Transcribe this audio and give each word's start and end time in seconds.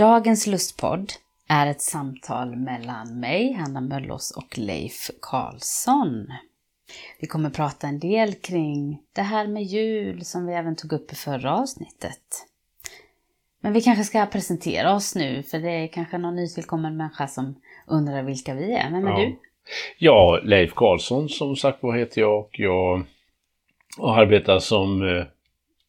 Dagens 0.00 0.46
lustpodd 0.46 1.12
är 1.48 1.66
ett 1.66 1.80
samtal 1.82 2.56
mellan 2.56 3.20
mig, 3.20 3.52
Hanna 3.52 3.80
Möllås 3.80 4.30
och 4.36 4.58
Leif 4.58 5.10
Karlsson. 5.22 6.26
Vi 7.20 7.26
kommer 7.26 7.50
prata 7.50 7.86
en 7.86 7.98
del 7.98 8.34
kring 8.34 9.00
det 9.14 9.22
här 9.22 9.46
med 9.46 9.62
jul 9.62 10.24
som 10.24 10.46
vi 10.46 10.54
även 10.54 10.76
tog 10.76 10.92
upp 10.92 11.12
i 11.12 11.14
förra 11.14 11.54
avsnittet. 11.54 12.46
Men 13.60 13.72
vi 13.72 13.80
kanske 13.80 14.04
ska 14.04 14.26
presentera 14.26 14.94
oss 14.94 15.14
nu, 15.14 15.42
för 15.42 15.58
det 15.58 15.70
är 15.70 15.86
kanske 15.86 16.18
någon 16.18 16.36
nytillkommen 16.36 16.96
människa 16.96 17.26
som 17.26 17.54
undrar 17.86 18.22
vilka 18.22 18.54
vi 18.54 18.72
är. 18.72 18.90
Vem 18.90 19.06
är 19.06 19.10
Ja. 19.10 19.18
du? 19.18 19.36
Ja, 19.98 20.40
Leif 20.44 20.72
Karlsson 20.74 21.28
som 21.28 21.56
sagt 21.56 21.78
vad 21.82 21.98
heter 21.98 22.20
jag 22.20 22.38
och 22.40 22.60
jag 22.60 23.02
har 23.98 24.22
arbetat 24.22 24.62
som 24.62 25.02
eh, 25.02 25.24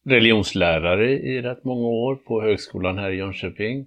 religionslärare 0.04 1.10
i 1.10 1.42
rätt 1.42 1.64
många 1.64 1.86
år 1.88 2.14
på 2.14 2.42
högskolan 2.42 2.98
här 2.98 3.10
i 3.10 3.16
Jönköping. 3.16 3.86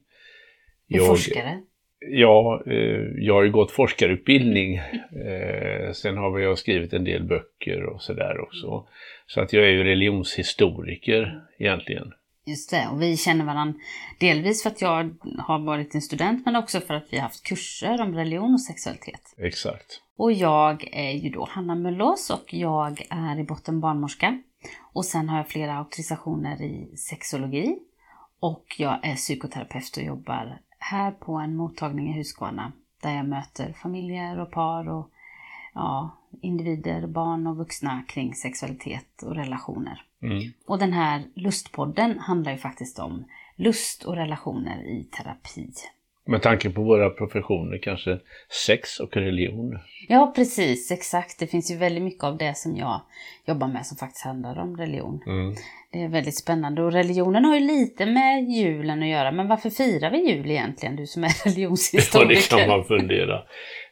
Och 0.90 0.96
Jag, 0.96 1.08
forskare? 1.08 1.62
ja, 2.00 2.64
eh, 2.66 3.02
jag 3.18 3.34
har 3.34 3.44
ju 3.44 3.52
gått 3.52 3.72
forskarutbildning. 3.72 4.76
Eh, 4.76 5.92
sen 5.94 6.18
har 6.18 6.40
jag 6.40 6.58
skrivit 6.58 6.94
en 6.94 7.04
del 7.04 7.24
böcker 7.24 7.84
och 7.84 8.02
sådär 8.02 8.40
också. 8.40 8.88
Så 9.28 9.42
att 9.42 9.54
jag 9.54 9.64
är 9.64 9.70
ju 9.70 9.84
religionshistoriker 9.84 11.42
egentligen. 11.60 12.12
Just 12.48 12.72
det, 12.72 12.88
och 12.92 13.02
vi 13.02 13.18
känner 13.18 13.46
varandra 13.46 13.80
delvis 14.20 14.64
för 14.64 14.70
att 14.70 14.82
jag 14.82 15.16
har 15.40 15.60
varit 15.66 15.96
en 15.96 16.02
student 16.02 16.46
men 16.46 16.56
också 16.56 16.80
för 16.80 16.94
att 16.94 17.08
vi 17.12 17.18
har 17.18 17.24
haft 17.24 17.44
kurser 17.48 18.02
om 18.02 18.16
religion 18.16 18.54
och 18.54 18.62
sexualitet. 18.62 19.36
Exakt. 19.38 20.02
Och 20.18 20.32
jag 20.32 20.90
är 20.92 21.12
ju 21.12 21.30
då 21.30 21.48
Hanna 21.52 21.76
Möllås 21.76 22.30
och 22.30 22.54
jag 22.54 23.02
är 23.10 23.40
i 23.40 23.44
botten 23.44 23.80
barnmorska. 23.80 24.42
Och 24.94 25.06
sen 25.06 25.30
har 25.30 25.38
jag 25.38 25.48
flera 25.48 25.74
auktorisationer 25.74 26.62
i 26.62 26.98
sexologi. 26.98 27.78
Och 28.40 28.66
jag 28.78 29.06
är 29.06 29.16
psykoterapeut 29.16 29.98
och 29.98 30.04
jobbar 30.04 30.58
här 30.92 31.12
på 31.12 31.36
en 31.36 31.56
mottagning 31.56 32.10
i 32.10 32.18
Huskvarna. 32.18 32.72
Där 33.02 33.16
jag 33.16 33.28
möter 33.28 33.74
familjer 33.74 34.40
och 34.40 34.52
par 34.52 34.90
och 34.90 35.12
ja, 35.74 36.18
individer, 36.42 37.08
barn 37.08 37.48
och 37.48 37.58
vuxna 37.58 38.04
kring 38.08 38.36
sexualitet 38.36 39.24
och 39.24 39.36
relationer. 39.36 40.04
Mm. 40.22 40.52
Och 40.66 40.80
den 40.80 40.94
här 40.94 41.24
lustpodden 41.36 42.20
handlar 42.20 42.52
ju 42.52 42.58
faktiskt 42.58 43.00
om 43.00 43.26
lust 43.56 44.04
och 44.04 44.16
relationer 44.16 44.84
i 44.84 45.04
terapi. 45.04 45.72
Med 46.28 46.42
tanke 46.42 46.70
på 46.70 46.82
våra 46.82 47.10
professioner 47.10 47.78
kanske 47.78 48.20
sex 48.68 49.00
och 49.00 49.18
religion. 49.18 49.80
Ja, 50.08 50.34
precis, 50.36 50.92
exakt. 50.92 51.40
Det 51.40 51.48
finns 51.48 51.72
ju 51.72 51.78
väldigt 51.78 52.04
mycket 52.04 52.24
av 52.24 52.38
det 52.38 52.58
som 52.58 52.78
jag 52.78 53.02
jobbar 53.48 53.68
med 53.68 53.86
som 53.86 53.98
faktiskt 53.98 54.26
handlar 54.26 54.60
om 54.60 54.78
religion. 54.78 55.22
Mm. 55.28 55.56
Det 55.92 56.02
är 56.02 56.10
väldigt 56.10 56.38
spännande 56.38 56.82
och 56.84 56.92
religionen 56.92 57.46
har 57.46 57.56
ju 57.56 57.68
lite 57.68 58.06
med 58.06 58.44
julen 58.50 59.04
att 59.04 59.10
göra. 59.10 59.32
Men 59.32 59.48
varför 59.48 59.70
firar 59.70 60.12
vi 60.12 60.32
jul 60.32 60.52
egentligen, 60.52 60.96
du 60.96 61.06
som 61.06 61.24
är 61.24 61.28
Ja, 61.46 61.52
religionshistoriker? 61.52 62.58
det 62.58 62.62
kan 62.62 62.70
man 62.70 62.84
fundera. 62.84 63.42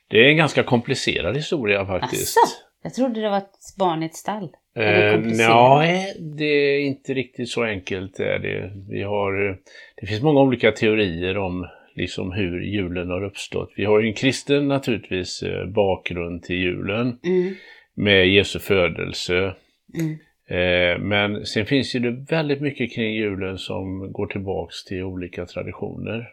Det 0.08 0.18
är 0.18 0.30
en 0.30 0.38
ganska 0.38 0.64
komplicerad 0.64 1.36
historia 1.36 1.86
faktiskt. 1.86 2.38
Asså? 2.38 2.56
Jag 2.84 2.94
trodde 2.94 3.22
det 3.22 3.30
var 3.30 3.38
ett 3.38 3.76
barn 3.78 4.04
i 4.04 4.06
ett 4.06 4.16
stall. 4.16 4.50
Eh, 4.76 5.20
nej, 5.20 6.16
det 6.38 6.46
är 6.46 6.80
inte 6.80 7.14
riktigt 7.14 7.50
så 7.50 7.64
enkelt. 7.64 8.20
Är 8.20 8.40
det. 8.40 8.72
Vi 8.90 9.04
har, 9.04 9.50
eh, 9.50 9.56
det 9.96 10.08
finns 10.08 10.22
många 10.22 10.42
olika 10.42 10.72
teorier 10.72 11.38
om 11.38 11.68
liksom 11.96 12.32
hur 12.32 12.62
julen 12.62 13.10
har 13.10 13.24
uppstått. 13.24 13.72
Vi 13.76 13.86
har 13.86 14.00
ju 14.00 14.08
en 14.08 14.14
kristen 14.14 14.68
naturligtvis 14.68 15.44
eh, 15.44 15.66
bakgrund 15.66 16.44
till 16.44 16.56
julen 16.56 17.20
Mm, 17.26 17.54
med 17.94 18.28
Jesu 18.28 18.60
födelse. 18.60 19.56
mm. 20.00 20.18
Eh, 20.48 21.00
Men 21.00 21.46
sen 21.46 21.66
finns 21.66 21.96
ju 21.96 22.00
det 22.00 22.12
väldigt 22.36 22.62
mycket 22.62 22.94
kring 22.96 23.14
julen 23.14 23.58
som 23.58 24.12
går 24.12 24.28
tillbaks 24.28 24.84
till 24.86 25.04
olika 25.04 25.46
traditioner. 25.46 26.30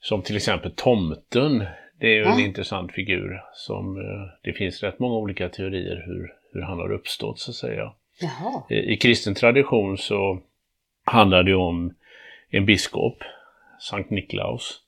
Som 0.00 0.22
till 0.22 0.36
exempel 0.36 0.72
tomten. 0.76 1.64
Det 2.00 2.06
är 2.06 2.14
ju 2.14 2.22
en 2.24 2.38
Ja. 2.38 2.44
intressant 2.44 2.92
figur 2.92 3.40
som 3.54 3.96
eh, 3.96 4.28
det 4.42 4.52
finns 4.52 4.82
rätt 4.82 4.98
många 4.98 5.14
olika 5.14 5.48
teorier 5.48 6.02
hur, 6.06 6.32
hur 6.52 6.60
han 6.60 6.78
har 6.78 6.92
uppstått 6.92 7.38
så 7.38 7.50
att 7.50 7.54
säga. 7.54 7.92
Jaha. 8.20 8.62
I 8.70 8.96
kristen 8.96 9.34
tradition 9.34 9.98
så 9.98 10.40
handlar 11.04 11.42
det 11.42 11.54
om 11.54 11.94
en 12.50 12.66
biskop, 12.66 13.18
Sankt 13.90 14.10
Niklaus, 14.10 14.78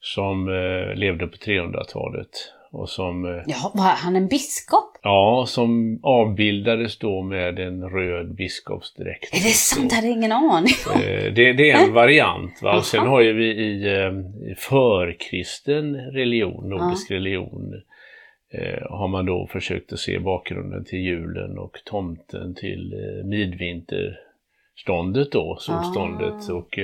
som 0.00 0.48
eh, 0.48 0.94
levde 0.94 1.26
på 1.26 1.36
300-talet 1.36 2.28
och 2.72 2.88
som 2.88 3.24
eh, 3.24 3.30
Jaha, 3.46 3.70
var 3.74 3.84
han 3.84 4.16
en 4.16 4.28
biskop? 4.28 4.98
Ja, 5.02 5.44
som 5.48 6.00
avbildades 6.02 6.98
då 6.98 7.22
med 7.22 7.58
en 7.58 7.90
röd 7.90 8.34
biskopsdräkt. 8.34 9.34
Är 9.34 9.38
det 9.38 9.54
sant? 9.54 9.90
Det 9.90 9.96
hade 9.96 10.08
jag 10.08 10.16
ingen 10.16 10.32
aning. 10.32 10.74
Eh, 10.94 11.32
Det, 11.32 11.52
det 11.52 11.70
är 11.70 11.84
en 11.86 11.92
variant. 12.02 12.62
Va? 12.62 12.76
Och 12.76 12.84
sen 12.84 13.06
har 13.06 13.20
ju 13.20 13.32
vi 13.32 13.46
i, 13.46 13.86
eh, 13.96 14.12
i 14.50 14.54
förkristen 14.58 15.94
religion, 15.96 16.68
nordisk 16.68 17.10
religion, 17.10 17.82
eh, 18.52 18.82
har 18.90 19.08
man 19.08 19.26
då 19.26 19.46
försökt 19.52 19.92
att 19.92 19.98
se 19.98 20.18
bakgrunden 20.18 20.84
till 20.84 20.98
julen 20.98 21.58
och 21.58 21.76
tomten 21.84 22.54
till 22.54 22.92
eh, 22.92 23.24
midvinterståndet 23.26 25.32
då, 25.32 25.56
solståndet. 25.60 26.50
Ah. 26.50 26.54
Och 26.54 26.78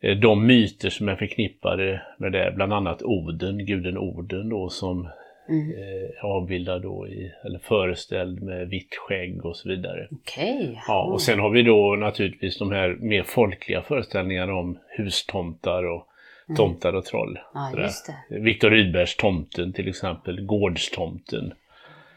de 0.00 0.46
myter 0.46 0.90
som 0.90 1.08
är 1.08 1.16
förknippade 1.16 2.02
med 2.18 2.32
det, 2.32 2.52
bland 2.56 2.72
annat 2.72 3.02
Oden, 3.02 3.66
guden 3.66 3.98
Oden 3.98 4.48
då 4.48 4.68
som 4.68 5.08
Mm. 5.50 5.70
eh, 5.70 6.24
avbildad 6.24 6.82
då 6.82 7.08
i, 7.08 7.32
eller 7.44 7.58
föreställd 7.58 8.42
med 8.42 8.68
vitt 8.68 8.94
skägg 8.94 9.44
och 9.46 9.56
så 9.56 9.68
vidare. 9.68 10.08
Okej. 10.10 10.80
Ja, 10.88 11.04
och 11.04 11.22
sen 11.22 11.38
har 11.40 11.50
vi 11.50 11.62
då 11.62 11.96
naturligtvis 11.98 12.58
de 12.58 12.72
här 12.72 12.96
mer 13.00 13.22
folkliga 13.22 13.82
föreställningarna 13.82 14.54
om 14.54 14.78
hustomtar 14.96 15.84
och 15.84 16.08
tomtar 16.56 16.92
och 16.92 17.04
troll. 17.04 17.38
Ja, 17.54 17.72
just 17.76 18.06
det. 18.28 18.40
Viktor 18.40 18.70
Rydbergs 18.70 19.16
Tomten 19.16 19.72
till 19.72 19.88
exempel, 19.88 20.40
Gårdstomten. 20.46 21.52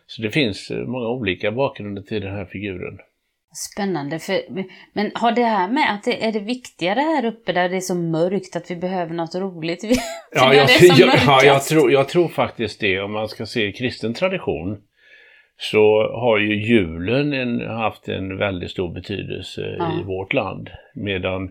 Så 0.08 0.22
det 0.22 0.30
finns 0.32 0.72
eh, 0.72 0.78
många 0.86 1.08
olika 1.08 1.52
bakgrunder 1.52 2.02
till 2.02 2.22
den 2.22 2.36
här 2.36 2.46
figuren. 2.46 3.00
Spännande. 3.54 4.20
För, 4.20 4.42
men 4.94 5.12
har 5.16 5.32
det 5.32 5.44
här 5.44 5.68
med 5.68 5.94
att 5.94 6.04
det 6.04 6.26
är 6.26 6.32
det 6.32 6.40
viktigare 6.40 7.00
här 7.00 7.26
uppe 7.26 7.54
där 7.54 7.70
det 7.70 7.76
är 7.76 7.82
så 7.82 7.96
mörkt 7.96 8.56
att 8.56 8.72
vi 8.72 8.76
behöver 8.76 9.14
något 9.14 9.36
roligt? 9.36 9.84
Vi, 9.84 9.96
Ja, 10.32 10.54
jag, 10.54 10.70
jag, 10.82 11.10
ja 11.26 11.44
jag, 11.44 11.64
tror, 11.64 11.92
jag 11.92 12.10
tror 12.10 12.28
faktiskt 12.28 12.80
det. 12.80 13.00
Om 13.02 13.12
man 13.12 13.28
ska 13.28 13.46
se 13.46 13.72
kristen 13.72 14.14
tradition 14.14 14.78
så 15.58 16.12
har 16.14 16.38
ju 16.38 16.68
julen 16.68 17.34
en, 17.34 17.62
haft 17.68 18.08
en 18.08 18.38
väldigt 18.38 18.72
stor 18.72 18.94
betydelse 18.94 19.76
Ja. 19.80 20.00
i 20.00 20.04
vårt 20.04 20.34
land. 20.34 20.70
Medan 20.96 21.50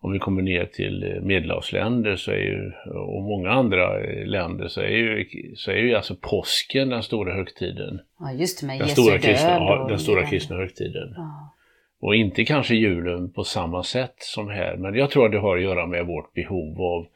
om 0.00 0.12
vi 0.12 0.18
kommer 0.18 0.42
ner 0.42 0.64
till 0.64 1.02
eh, 1.02 1.22
medelhavsländer 1.22 2.16
så 2.16 2.30
är 2.30 2.36
ju, 2.36 2.72
och 2.94 3.22
många 3.22 3.50
andra 3.50 4.00
eh, 4.00 4.26
länder 4.26 4.68
så 4.68 4.80
är 4.80 4.88
ju, 4.88 5.26
så 5.56 5.70
är 5.70 5.76
ju 5.76 5.94
alltså 5.94 6.14
påsken 6.20 6.88
den 6.88 7.02
stora 7.02 7.34
högtiden. 7.34 8.00
Ja, 8.20 8.32
just 8.32 8.60
det, 8.60 8.66
med 8.66 8.78
Den 8.78 8.88
Jesu 8.88 9.02
stora, 9.02 9.12
död. 9.14 9.22
kristna, 9.22 9.50
ja, 9.50 9.86
den 9.88 9.98
stora 9.98 10.26
kristna 10.26 10.56
högtiden. 10.56 11.12
Ja. 11.16 11.54
Och 12.02 12.14
inte 12.14 12.44
kanske 12.44 12.74
julen 12.74 13.32
på 13.32 13.44
samma 13.44 13.82
sätt 13.82 14.14
som 14.18 14.48
här, 14.48 14.76
men 14.76 14.94
jag 14.94 15.10
tror 15.10 15.26
att 15.26 15.32
det 15.32 15.38
har 15.38 15.56
att 15.56 15.62
göra 15.62 15.86
med 15.86 16.06
vårt 16.06 16.34
behov 16.34 16.80
av, 16.80 17.06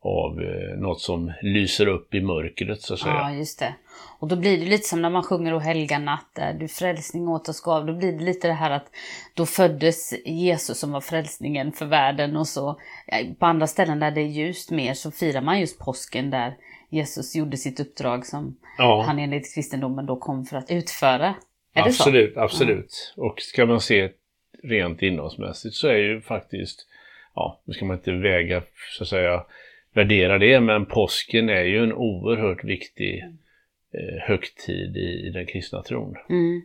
av 0.00 0.40
eh, 0.40 0.78
något 0.78 1.00
som 1.00 1.32
lyser 1.42 1.86
upp 1.86 2.14
i 2.14 2.20
mörkret 2.20 2.82
så 2.82 2.94
att 2.94 3.00
säga. 3.00 3.14
ja, 3.14 3.32
just 3.32 3.58
det. 3.58 3.74
Och 4.18 4.28
då 4.28 4.36
blir 4.36 4.58
det 4.58 4.64
lite 4.66 4.88
som 4.88 5.02
när 5.02 5.10
man 5.10 5.22
sjunger 5.22 5.54
O 5.54 5.58
helga 5.58 5.98
natt, 5.98 6.30
där 6.34 6.52
du 6.54 6.68
frälsning 6.68 7.28
åt 7.28 7.48
oss 7.48 7.60
gav. 7.60 7.86
Då 7.86 7.92
blir 7.92 8.12
det 8.12 8.24
lite 8.24 8.48
det 8.48 8.54
här 8.54 8.70
att 8.70 8.86
då 9.34 9.46
föddes 9.46 10.14
Jesus 10.26 10.78
som 10.78 10.92
var 10.92 11.00
frälsningen 11.00 11.72
för 11.72 11.86
världen 11.86 12.36
och 12.36 12.48
så 12.48 12.80
på 13.38 13.46
andra 13.46 13.66
ställen 13.66 14.00
där 14.00 14.10
det 14.10 14.20
är 14.20 14.26
ljust 14.26 14.70
mer 14.70 14.94
så 14.94 15.10
firar 15.10 15.40
man 15.40 15.60
just 15.60 15.78
påsken 15.78 16.30
där 16.30 16.56
Jesus 16.90 17.36
gjorde 17.36 17.56
sitt 17.56 17.80
uppdrag 17.80 18.26
som 18.26 18.56
Ja, 18.78 19.02
han 19.06 19.18
enligt 19.18 19.54
kristendomen 19.54 20.06
då 20.06 20.16
kom 20.16 20.44
för 20.44 20.56
att 20.56 20.70
utföra. 20.70 21.34
Är 21.74 21.84
det 21.84 21.92
så? 21.92 22.02
absolut, 22.02 22.36
absolut. 22.36 23.14
Och 23.16 23.40
ska 23.40 23.66
man 23.66 23.80
se 23.80 24.10
rent 24.62 25.02
innehållsmässigt 25.02 25.74
så 25.74 25.88
är 25.88 25.96
ju 25.96 26.20
faktiskt, 26.20 26.86
ja, 27.34 27.60
nu 27.64 27.74
ska 27.74 27.84
man 27.84 27.96
inte 27.96 28.12
väga, 28.12 28.62
så 28.98 29.02
att 29.02 29.08
säga, 29.08 29.44
värdera 29.98 30.38
det, 30.38 30.60
men 30.60 30.86
påsken 30.86 31.48
är 31.48 31.64
ju 31.64 31.82
en 31.82 31.92
oerhört 31.92 32.64
viktig 32.64 33.24
eh, 33.94 34.20
högtid 34.28 34.96
i, 34.96 35.26
i 35.26 35.30
den 35.30 35.46
kristna 35.46 35.82
tron. 35.82 36.14
Mm. 36.30 36.62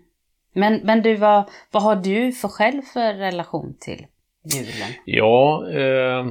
Men, 0.54 0.80
men 0.84 1.02
du, 1.02 1.16
vad, 1.16 1.44
vad 1.72 1.84
har 1.84 1.96
du 1.96 2.32
för 2.32 2.48
själv 2.48 2.82
för 2.94 3.14
relation 3.14 3.76
till 3.80 4.06
julen? 4.54 4.90
Ja, 5.06 5.66
eh, 5.70 6.26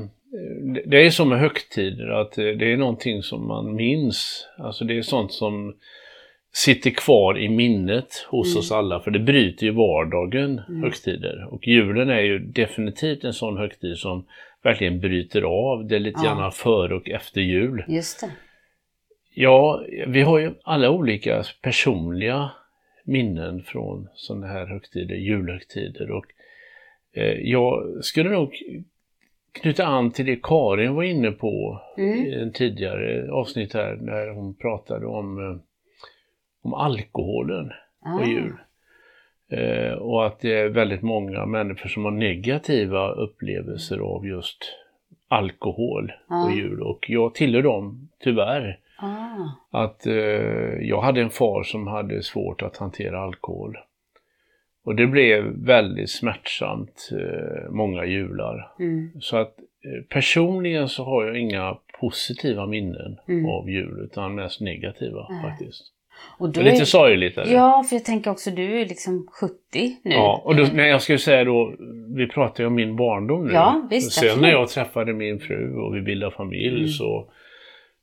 det- 0.87 1.07
är 1.07 1.11
så 1.11 1.25
med 1.25 1.39
högtider 1.41 2.09
att 2.09 2.39
eh, 2.39 2.45
det 2.45 2.73
är 2.73 2.77
någonting 2.77 3.23
som 3.23 3.47
man 3.49 3.75
minns. 3.75 4.47
Alltså 4.59 4.85
det 4.85 4.99
är 4.99 5.03
sånt 5.03 5.33
som 5.33 5.75
sitter 6.55 6.91
kvar 6.91 7.39
i 7.39 7.49
minnet 7.49 8.27
hos 8.29 8.49
Mm. 8.49 8.59
oss 8.59 8.73
alla, 8.73 9.01
för 9.01 9.11
det 9.11 9.19
bryter 9.19 9.67
ju 9.67 9.73
vardagen, 9.73 10.59
högtider. 10.83 11.47
Och 11.51 11.67
julen 11.69 12.11
är 12.11 12.21
ju 12.21 12.39
definitivt 12.39 13.25
en 13.25 13.33
sån 13.33 13.57
högtid 13.57 13.97
som 13.99 14.25
verkligen 14.63 15.01
bryter 15.01 15.43
av. 15.43 15.87
Det 15.87 15.99
lite 15.99 16.21
Ja. 16.25 16.35
grann 16.35 16.53
före 16.53 16.95
och 16.95 17.11
efter 17.11 17.41
jul. 17.41 17.85
Just 17.89 18.21
det. 18.21 18.31
Ja, 19.35 19.85
vi 20.07 20.23
har 20.23 20.39
ju 20.39 20.55
alla 20.65 20.91
olika 20.91 21.43
personliga 21.63 22.51
minnen 23.05 23.63
från 23.63 24.09
sådana 24.15 24.47
här 24.47 24.67
högtider, 24.67 25.15
julhögtider. 25.15 26.11
Och 26.11 26.27
eh, 27.13 27.25
jag 27.41 27.99
skulle 28.05 28.31
nog 28.31 28.55
knyta 29.53 29.87
an 29.87 30.11
till 30.13 30.27
det 30.27 30.39
Karin 30.43 30.95
var 30.95 31.03
inne 31.03 31.31
på 31.31 31.81
Mm. 31.99 32.27
i 32.27 32.35
en 32.35 32.53
tidigare 32.53 33.33
avsnitt 33.33 33.75
här 33.75 33.97
när 34.01 34.29
hon 34.29 34.55
pratade 34.55 35.07
om, 35.07 35.39
eh, 35.39 35.57
om 36.63 36.75
alkoholen 36.75 37.71
Ah. 38.05 38.19
på 38.19 38.25
jul. 38.31 38.53
Eh, 39.53 39.93
och 39.93 40.27
att 40.27 40.41
det 40.41 40.55
är 40.61 40.69
väldigt 40.69 41.03
många 41.03 41.47
människor 41.47 41.89
som 41.89 42.05
har 42.05 42.11
negativa 42.13 43.09
upplevelser 43.13 43.99
av 43.99 44.27
just 44.27 44.59
alkohol 45.29 46.13
Ja. 46.29 46.45
på 46.49 46.57
jul. 46.57 46.83
Och 46.83 47.05
jag 47.09 47.35
tillhör 47.35 47.63
dem, 47.63 48.09
tyvärr. 48.21 48.79
Ah. 48.99 49.83
Att 49.83 50.07
eh, 50.07 50.15
jag 50.81 51.01
hade 51.03 51.21
en 51.21 51.31
far 51.31 51.63
som 51.63 51.87
hade 51.87 52.23
svårt 52.23 52.63
att 52.63 52.77
hantera 52.77 53.21
alkohol. 53.21 53.77
Och 54.85 54.95
det 54.97 55.07
blev 55.07 55.45
väldigt 55.45 56.11
smärtsamt 56.11 57.09
eh, 57.13 57.71
många 57.71 58.05
jular. 58.05 58.73
Mm. 58.79 59.11
Så 59.21 59.37
att 59.37 59.59
eh, 59.59 60.05
personligen 60.09 60.89
så 60.89 61.05
har 61.05 61.25
jag 61.27 61.37
inga 61.37 61.77
positiva 62.01 62.67
minnen 62.67 63.19
Mm. 63.29 63.47
av 63.47 63.71
jul 63.71 64.01
utan 64.05 64.35
mest 64.35 64.61
negativa 64.61 65.27
Nej. 65.31 65.43
faktiskt. 65.51 65.83
Och 66.39 66.57
är 66.57 66.63
lite 66.63 66.87
sorgligt. 66.87 67.39
Är 67.39 67.45
det? 67.45 67.53
Ja, 67.53 67.85
för 67.89 67.97
jag 67.97 68.05
tänker 68.05 68.31
också 68.31 68.51
du 68.51 68.81
är 68.81 68.87
liksom 68.87 69.27
70 69.41 69.55
nu. 70.03 70.15
Ja, 70.15 70.43
och 70.45 70.57
då, 70.57 70.67
men 70.73 70.89
jag 70.89 71.03
skulle 71.03 71.19
säga 71.19 71.45
då, 71.45 71.75
vi 72.17 72.29
pratar 72.29 72.65
ju 72.65 72.67
om 72.69 72.75
min 72.75 72.97
barndom 72.97 73.47
nu. 73.47 73.53
Ja, 73.53 73.87
visst, 73.91 74.13
Sen 74.13 74.41
när 74.41 74.51
jag 74.51 74.69
träffade 74.69 75.13
min 75.13 75.41
fru 75.41 75.75
och 75.77 75.97
vi 75.97 76.01
bildade 76.01 76.33
familj 76.37 76.77
Mm. 76.77 76.89
så 76.89 77.31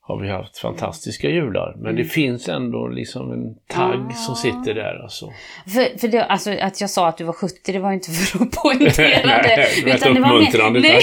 har 0.10 0.20
vi 0.20 0.30
haft 0.30 0.58
fantastiska 0.58 1.30
jular. 1.30 1.74
Men 1.78 1.84
det 1.96 2.02
Mm. 2.02 2.10
finns 2.10 2.50
ändå 2.50 2.88
liksom 2.88 3.32
en 3.32 3.56
tagg 3.68 4.06
Ah. 4.10 4.14
som 4.14 4.36
sitter 4.36 4.74
där 4.74 5.04
alltså. 5.04 5.30
För, 5.68 5.98
för 6.00 6.08
det, 6.08 6.24
alltså, 6.26 6.52
att 6.52 6.82
jag 6.82 6.90
sa 6.90 7.08
att 7.08 7.18
du 7.18 7.24
var 7.24 7.34
70, 7.34 7.72
det 7.72 7.80
var 7.80 7.92
inte 7.92 8.12
för 8.12 8.44
att 8.46 8.52
poängtera 8.52 9.08
det. 9.44 9.58
Nej, 9.86 9.92
ett 9.92 10.04
det 10.04 10.20
var 10.20 10.34
uppmuntrande, 10.36 10.80
nej, 10.80 11.02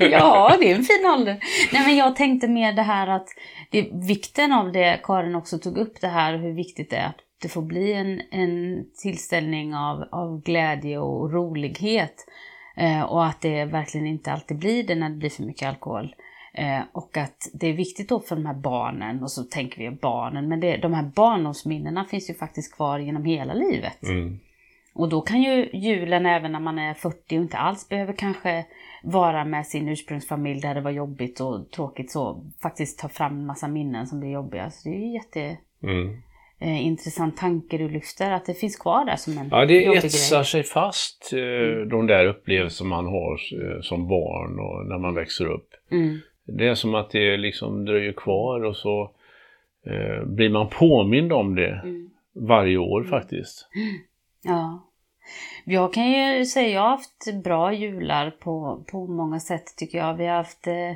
Ja, 0.10 0.56
det 0.60 0.70
är 0.70 0.74
en 0.76 0.82
fin 0.82 1.06
ålder. 1.18 1.36
Nej, 1.72 1.82
men 1.86 1.96
jag 1.96 2.16
tänkte 2.16 2.48
mer 2.48 2.72
det 2.72 2.82
här 2.82 3.08
att 3.08 3.28
det, 3.70 3.88
vikten 4.08 4.52
av 4.52 4.72
det, 4.72 5.00
Karin 5.02 5.34
också 5.34 5.58
tog 5.58 5.78
upp 5.78 6.00
det 6.00 6.08
här, 6.08 6.36
hur 6.38 6.52
viktigt 6.52 6.90
det 6.90 6.96
är 6.96 7.06
att 7.06 7.16
det 7.42 7.48
får 7.48 7.62
bli 7.62 7.92
en, 7.92 8.20
en 8.30 8.84
tillställning 9.02 9.74
av, 9.74 10.04
av 10.12 10.42
glädje 10.42 10.98
och 10.98 11.32
rolighet. 11.32 12.14
Eh, 12.76 13.02
och 13.02 13.26
att 13.26 13.40
det 13.40 13.64
verkligen 13.64 14.06
inte 14.06 14.32
alltid 14.32 14.58
blir 14.58 14.82
det 14.86 14.94
när 14.94 15.08
det 15.10 15.16
blir 15.16 15.30
för 15.30 15.42
mycket 15.42 15.68
alkohol. 15.68 16.14
Eh, 16.54 16.80
och 16.92 17.16
att 17.16 17.50
det 17.52 17.66
är 17.68 17.72
viktigt 17.72 18.08
då 18.08 18.20
för 18.20 18.36
de 18.36 18.46
här 18.46 18.54
barnen, 18.54 19.22
och 19.22 19.30
så 19.30 19.42
tänker 19.42 19.78
vi 19.78 19.90
barnen, 19.90 20.48
men 20.48 20.60
det, 20.60 20.76
de 20.76 20.92
här 20.94 21.10
barndomsminnena 21.14 22.04
finns 22.04 22.30
ju 22.30 22.34
faktiskt 22.34 22.74
kvar 22.76 22.98
genom 22.98 23.24
hela 23.24 23.54
livet. 23.54 24.02
Mm. 24.02 24.38
Och 24.94 25.08
då 25.08 25.20
kan 25.20 25.42
ju 25.42 25.70
julen 25.72 26.26
även 26.26 26.52
när 26.52 26.60
man 26.60 26.78
är 26.78 26.94
40 26.94 27.16
och 27.38 27.42
inte 27.42 27.56
alls 27.56 27.88
behöver 27.88 28.12
kanske 28.12 28.66
vara 29.02 29.44
med 29.44 29.66
sin 29.66 29.88
ursprungsfamilj 29.88 30.60
där 30.60 30.74
det 30.74 30.80
var 30.80 30.90
jobbigt 30.90 31.40
och 31.40 31.70
tråkigt 31.70 32.10
så 32.10 32.44
faktiskt 32.62 32.98
ta 32.98 33.08
fram 33.08 33.32
en 33.32 33.46
massa 33.46 33.68
minnen 33.68 34.06
som 34.06 34.20
blir 34.20 34.30
jobbiga. 34.30 34.70
Så 34.70 34.88
det 34.88 34.94
är 34.94 34.98
ju 35.00 35.12
jätte 35.14 35.56
Mm. 35.82 36.16
eh, 36.60 36.86
intressant 36.86 37.36
tanke 37.36 37.78
du 37.78 37.88
lyfter, 37.88 38.30
att 38.30 38.46
det 38.46 38.54
finns 38.54 38.76
kvar 38.76 39.04
där 39.04 39.16
som 39.16 39.38
en 39.38 39.48
Ja, 39.50 39.66
det 39.66 39.84
etsar 39.86 40.36
grej. 40.36 40.44
sig 40.44 40.62
fast, 40.62 41.32
eh, 41.32 41.38
Mm. 41.38 41.88
de 41.88 42.06
där 42.06 42.26
upplevelser 42.26 42.84
man 42.84 43.06
har 43.06 43.32
eh, 43.34 43.80
som 43.80 44.08
barn 44.08 44.58
och 44.58 44.86
när 44.86 44.98
man 44.98 45.14
växer 45.14 45.46
upp. 45.46 45.68
Mm. 45.90 46.18
Det 46.44 46.68
är 46.68 46.74
som 46.74 46.94
att 46.94 47.10
det 47.10 47.36
liksom 47.36 47.84
dröjer 47.84 48.12
kvar 48.12 48.64
och 48.64 48.76
så 48.76 49.10
eh, 49.86 50.24
blir 50.24 50.50
man 50.50 50.68
påmind 50.68 51.32
om 51.32 51.54
det 51.54 51.80
Mm. 51.84 52.10
varje 52.32 52.76
år 52.76 53.04
faktiskt. 53.04 53.68
Ja. 54.46 54.80
Jag 55.64 55.92
kan 55.92 56.10
ju 56.12 56.44
säga 56.44 56.68
jag 56.68 56.80
har 56.80 56.88
haft 56.90 57.42
bra 57.44 57.72
jular 57.72 58.30
på, 58.30 58.84
på 58.90 59.06
många 59.06 59.40
sätt 59.40 59.76
tycker 59.76 59.98
jag. 59.98 60.14
Vi 60.14 60.26
har 60.26 60.36
haft 60.36 60.66
eh, 60.66 60.92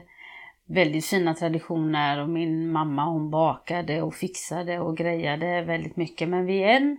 väldigt 0.67 1.07
fina 1.07 1.35
traditioner 1.35 2.23
och 2.23 2.29
min 2.29 2.73
mamma 2.73 3.05
hon 3.05 3.31
bakade 3.31 4.03
och 4.03 4.15
fixade 4.15 4.79
och 4.79 4.97
grejade 4.97 5.63
väldigt 5.63 5.97
mycket. 5.97 6.29
Men 6.29 6.47
vid 6.47 6.63
en 6.63 6.97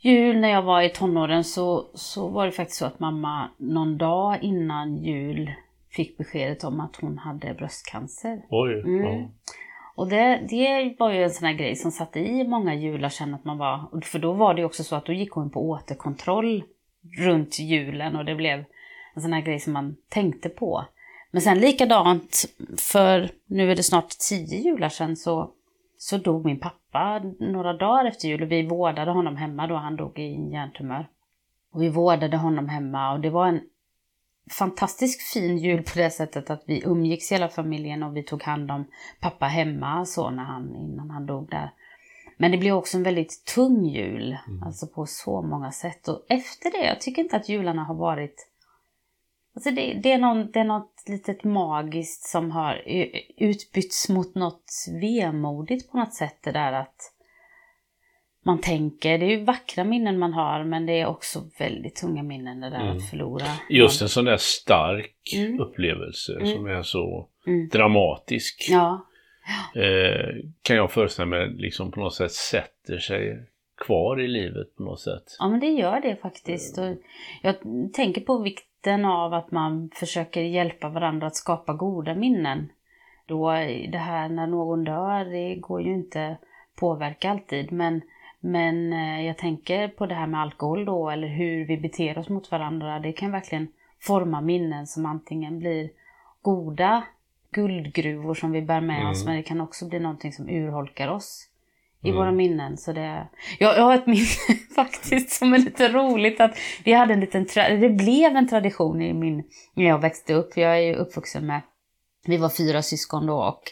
jul 0.00 0.40
när 0.40 0.48
jag 0.48 0.62
var 0.62 0.82
i 0.82 0.88
tonåren 0.88 1.44
så, 1.44 1.86
så 1.94 2.28
var 2.28 2.46
det 2.46 2.52
faktiskt 2.52 2.78
så 2.78 2.86
att 2.86 3.00
mamma 3.00 3.50
någon 3.56 3.98
dag 3.98 4.38
innan 4.42 4.96
jul 4.96 5.52
fick 5.96 6.18
beskedet 6.18 6.64
om 6.64 6.80
att 6.80 6.96
hon 6.96 7.18
hade 7.18 7.54
bröstcancer. 7.54 8.42
Oj, 8.50 8.80
Mm. 8.80 9.04
ja. 9.04 9.28
Och 9.96 10.08
det, 10.08 10.46
det 10.50 10.96
var 10.98 11.12
ju 11.12 11.22
en 11.22 11.30
sån 11.30 11.46
här 11.46 11.54
grej 11.54 11.76
som 11.76 11.90
satte 11.90 12.20
i 12.20 12.48
många 12.48 12.74
jular 12.74 13.08
sen 13.08 13.34
att 13.34 13.44
man 13.44 13.58
var, 13.58 14.00
för 14.04 14.18
då 14.18 14.32
var 14.32 14.54
det 14.54 14.60
ju 14.60 14.66
också 14.66 14.84
så 14.84 14.96
att 14.96 15.06
då 15.06 15.12
gick 15.12 15.30
hon 15.30 15.50
på 15.50 15.70
återkontroll 15.70 16.64
runt 17.18 17.58
julen 17.58 18.16
och 18.16 18.24
det 18.24 18.34
blev 18.34 18.64
en 19.14 19.22
sån 19.22 19.32
här 19.32 19.40
grej 19.40 19.60
som 19.60 19.72
man 19.72 19.96
tänkte 20.08 20.48
på. 20.48 20.84
Men 21.30 21.42
sen 21.42 21.58
likadant, 21.58 22.44
för 22.78 23.30
nu 23.46 23.70
är 23.70 23.76
det 23.76 23.82
snart 23.82 24.08
tio 24.08 24.58
jular 24.58 24.88
sedan 24.88 25.16
så, 25.16 25.50
så 25.98 26.16
dog 26.18 26.44
min 26.44 26.60
pappa 26.60 27.22
några 27.38 27.72
dagar 27.72 28.04
efter 28.04 28.28
jul 28.28 28.42
och 28.42 28.52
vi 28.52 28.66
vårdade 28.66 29.10
honom 29.10 29.36
hemma 29.36 29.66
då, 29.66 29.74
han 29.74 29.96
dog 29.96 30.18
i 30.18 30.34
en 30.34 30.50
hjärntumör. 30.50 31.06
Och 31.72 31.82
vi 31.82 31.88
vårdade 31.88 32.36
honom 32.36 32.68
hemma 32.68 33.12
och 33.12 33.20
det 33.20 33.30
var 33.30 33.46
en 33.46 33.60
fantastiskt 34.50 35.32
fin 35.32 35.58
jul 35.58 35.82
på 35.82 35.98
det 35.98 36.10
sättet 36.10 36.50
att 36.50 36.64
vi 36.66 36.82
umgicks 36.84 37.32
hela 37.32 37.48
familjen 37.48 38.02
och 38.02 38.16
vi 38.16 38.22
tog 38.22 38.42
hand 38.42 38.70
om 38.70 38.84
pappa 39.20 39.46
hemma 39.46 40.06
så 40.06 40.30
när 40.30 40.44
han, 40.44 40.76
innan 40.76 41.10
han 41.10 41.26
dog 41.26 41.50
där. 41.50 41.70
Men 42.36 42.50
det 42.50 42.58
blev 42.58 42.74
också 42.74 42.96
en 42.96 43.02
väldigt 43.02 43.44
tung 43.44 43.84
jul, 43.84 44.38
alltså 44.64 44.86
på 44.86 45.06
så 45.06 45.42
många 45.42 45.72
sätt. 45.72 46.08
Och 46.08 46.26
efter 46.28 46.70
det, 46.70 46.86
jag 46.86 47.00
tycker 47.00 47.22
inte 47.22 47.36
att 47.36 47.48
jularna 47.48 47.84
har 47.84 47.94
varit... 47.94 48.50
Alltså 49.54 49.70
det, 49.70 50.00
det, 50.02 50.12
är, 50.12 50.18
någon, 50.18 50.50
det 50.50 50.60
är 50.60 50.64
något 50.64 51.02
litet 51.06 51.44
magiskt 51.44 52.22
som 52.22 52.50
har 52.50 52.82
utbytts 53.36 54.08
mot 54.08 54.34
något 54.34 54.72
vemodigt 55.00 55.90
på 55.90 55.98
något 55.98 56.14
sätt. 56.14 56.38
Det 56.42 56.52
där 56.52 56.72
att 56.72 57.13
man 58.44 58.60
tänker, 58.60 59.18
det 59.18 59.24
är 59.26 59.30
ju 59.38 59.44
vackra 59.44 59.84
minnen 59.84 60.18
man 60.18 60.32
har 60.32 60.64
men 60.64 60.86
det 60.86 61.00
är 61.00 61.06
också 61.06 61.40
väldigt 61.58 61.96
tunga 61.96 62.22
minnen 62.22 62.60
det 62.60 62.70
där 62.70 62.80
Mm. 62.80 62.96
att 62.96 63.10
förlora. 63.10 63.46
Just 63.70 64.02
en 64.02 64.08
sån 64.08 64.24
där 64.24 64.36
stark 64.36 65.32
Mm. 65.36 65.60
upplevelse 65.60 66.32
Mm. 66.40 66.46
som 66.46 66.66
är 66.66 66.82
så 66.82 67.28
Mm. 67.46 67.68
dramatisk. 67.68 68.66
Ja, 68.70 69.06
Eh, 69.74 70.34
kan 70.62 70.76
jag 70.76 70.90
föreställa 70.92 71.26
mig 71.26 71.50
liksom 71.54 71.90
på 71.92 72.00
något 72.00 72.14
sätt 72.14 72.32
sätter 72.32 72.98
sig 72.98 73.46
kvar 73.86 74.20
i 74.20 74.28
livet 74.28 74.76
på 74.76 74.82
något 74.82 75.00
sätt. 75.00 75.24
Ja, 75.38 75.48
men 75.48 75.60
det 75.60 75.66
gör 75.70 76.00
det 76.00 76.16
faktiskt. 76.16 76.78
Och 76.78 76.84
jag 77.42 77.54
tänker 77.92 78.20
på 78.20 78.38
vikten 78.38 79.04
av 79.04 79.34
att 79.34 79.50
man 79.50 79.90
försöker 79.94 80.40
hjälpa 80.40 80.88
varandra 80.88 81.26
att 81.26 81.36
skapa 81.36 81.72
goda 81.72 82.14
minnen. 82.14 82.68
Då 83.26 83.50
det 83.92 83.98
här 83.98 84.28
när 84.28 84.46
någon 84.46 84.84
dör, 84.84 85.24
det 85.24 85.54
går 85.54 85.82
ju 85.82 85.94
inte 85.94 86.36
påverka 86.76 87.30
alltid. 87.30 87.72
Men, 87.72 88.00
men 88.44 88.92
eh, 88.92 89.26
jag 89.26 89.38
tänker 89.38 89.88
på 89.88 90.06
det 90.06 90.14
här 90.14 90.26
med 90.26 90.40
alkohol 90.40 90.84
då, 90.84 91.10
eller 91.10 91.28
hur 91.28 91.64
vi 91.66 91.76
beter 91.76 92.18
oss 92.18 92.28
mot 92.28 92.50
varandra. 92.50 92.98
Det 92.98 93.12
kan 93.12 93.32
verkligen 93.32 93.68
forma 94.00 94.40
minnen 94.40 94.86
som 94.86 95.06
antingen 95.06 95.58
blir 95.58 95.90
goda 96.42 97.02
guldgruvor 97.52 98.34
som 98.34 98.52
vi 98.52 98.62
bär 98.62 98.80
med 98.80 99.06
oss, 99.10 99.22
Mm. 99.22 99.26
men 99.32 99.36
det 99.36 99.48
kan 99.48 99.60
också 99.60 99.88
bli 99.88 99.98
någonting 100.00 100.32
som 100.32 100.48
urholkar 100.48 101.08
oss 101.08 101.48
i 102.02 102.08
Mm. 102.08 102.18
våra 102.18 102.32
minnen. 102.32 102.76
Så 102.76 102.92
det, 102.92 103.26
jag, 103.58 103.76
jag 103.78 103.82
har 103.82 103.94
ett 103.94 104.06
minne 104.06 104.26
faktiskt 104.74 105.30
som 105.30 105.54
är 105.54 105.58
lite 105.58 105.88
roligt 105.88 106.40
att 106.40 106.58
vi 106.84 106.92
hade 106.92 107.14
en 107.14 107.20
liten, 107.20 107.46
tra- 107.46 107.80
det 107.80 107.88
blev 107.90 108.36
en 108.36 108.48
tradition 108.48 109.02
i 109.02 109.12
min, 109.12 109.44
när 109.74 109.84
jag 109.84 109.98
växte 110.00 110.34
upp. 110.34 110.56
Jag 110.56 110.72
är 110.78 110.80
ju 110.82 110.94
uppvuxen 110.94 111.46
med, 111.46 111.60
vi 112.26 112.36
var 112.36 112.48
fyra 112.48 112.82
syskon 112.82 113.26
då 113.26 113.34
och 113.36 113.62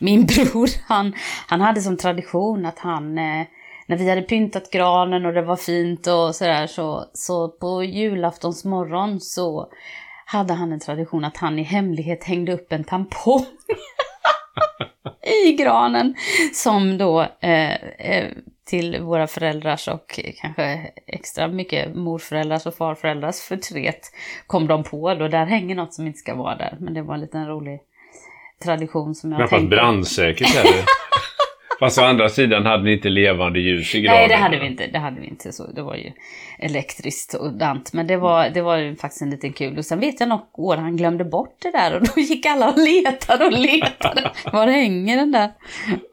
min 0.00 0.26
bror 0.26 0.68
han, 0.88 1.12
han 1.46 1.60
hade 1.60 1.80
som 1.80 1.96
tradition 1.96 2.66
att 2.66 2.78
han, 2.78 3.18
eh, 3.18 3.46
när 3.88 3.96
vi 3.96 4.08
hade 4.08 4.22
pyntat 4.22 4.70
granen 4.70 5.26
och 5.26 5.32
det 5.32 5.42
var 5.42 5.56
fint 5.56 6.06
och 6.06 6.34
sådär 6.34 6.66
så, 6.66 7.04
så 7.12 7.48
på 7.48 7.84
julaftons 7.84 8.64
morgon 8.64 9.20
så 9.20 9.68
hade 10.24 10.54
han 10.54 10.72
en 10.72 10.80
tradition 10.80 11.24
att 11.24 11.36
han 11.36 11.58
i 11.58 11.62
hemlighet 11.62 12.24
hängde 12.24 12.52
upp 12.52 12.72
en 12.72 12.84
tampong 12.84 13.46
i 15.46 15.52
granen 15.52 16.14
som 16.54 16.98
då 16.98 17.20
eh, 17.40 17.74
eh, 17.74 18.28
till 18.66 19.00
våra 19.00 19.26
föräldrars 19.26 19.88
och 19.88 20.20
kanske 20.40 20.90
extra 21.06 21.48
mycket 21.48 21.94
morföräldrars 21.94 22.66
och 22.66 22.74
farföräldrars 22.74 23.36
förtret 23.36 24.00
kom 24.46 24.66
de 24.66 24.84
på 24.84 25.14
då. 25.14 25.28
Där 25.28 25.46
hänger 25.46 25.74
något 25.74 25.94
som 25.94 26.06
inte 26.06 26.18
ska 26.18 26.34
vara 26.34 26.56
där. 26.56 26.76
Men 26.80 26.94
det 26.94 27.02
var 27.02 27.14
en 27.14 27.20
liten 27.20 27.46
rolig 27.46 27.80
tradition 28.64 29.14
som 29.14 29.30
jag 29.30 29.38
Knappast 29.38 29.50
tänkte. 29.60 29.76
brandsäkert 29.76 30.54
heller. 30.54 30.84
Fast 31.78 31.98
å 31.98 32.02
andra 32.02 32.28
sidan 32.28 32.66
hade 32.66 32.84
ni 32.84 32.92
inte 32.92 33.08
levande 33.08 33.60
ljus 33.60 33.94
i 33.94 34.00
graven. 34.00 34.18
Nej, 34.18 34.28
det 34.28 34.34
hade 34.34 34.58
vi 34.58 34.66
inte. 34.66 34.86
Det 34.86 34.98
hade 34.98 35.20
vi 35.20 35.26
inte. 35.26 35.52
Så 35.52 35.66
det 35.72 35.82
var 35.82 35.94
ju 35.94 36.12
elektriskt 36.58 37.34
och 37.34 37.52
dant. 37.52 37.92
Men 37.92 38.06
det 38.06 38.16
var, 38.16 38.50
det 38.50 38.62
var 38.62 38.76
ju 38.76 38.96
faktiskt 38.96 39.22
en 39.22 39.30
liten 39.30 39.52
kul. 39.52 39.78
Och 39.78 39.84
sen 39.84 40.00
vet 40.00 40.20
jag 40.20 40.28
något 40.28 40.50
år 40.52 40.76
han 40.76 40.96
glömde 40.96 41.24
bort 41.24 41.56
det 41.62 41.70
där 41.70 41.96
och 41.96 42.00
då 42.06 42.20
gick 42.20 42.46
alla 42.46 42.70
och 42.70 42.78
letade 42.78 43.46
och 43.46 43.52
letade. 43.52 44.30
Var 44.52 44.66
hänger 44.66 45.16
den 45.16 45.32
där? 45.32 45.50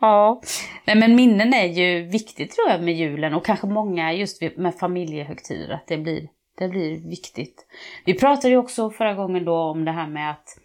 Ja. 0.02 0.42
Nej, 0.86 0.96
men 0.96 1.16
minnen 1.16 1.54
är 1.54 1.66
ju 1.66 2.04
viktigt 2.04 2.52
tror 2.52 2.70
jag 2.70 2.84
med 2.84 2.96
julen 2.96 3.34
och 3.34 3.46
kanske 3.46 3.68
många 3.68 4.14
just 4.14 4.42
med 4.58 4.76
familjehögtider 4.76 5.74
att 5.74 5.88
det 5.88 5.98
blir, 5.98 6.28
det 6.58 6.68
blir 6.68 7.10
viktigt. 7.10 7.66
Vi 8.06 8.14
pratade 8.14 8.50
ju 8.50 8.58
också 8.58 8.90
förra 8.90 9.14
gången 9.14 9.46
då 9.46 9.56
om 9.56 9.86
det 9.86 9.92
här 9.92 10.08
med 10.08 10.32
att 10.32 10.58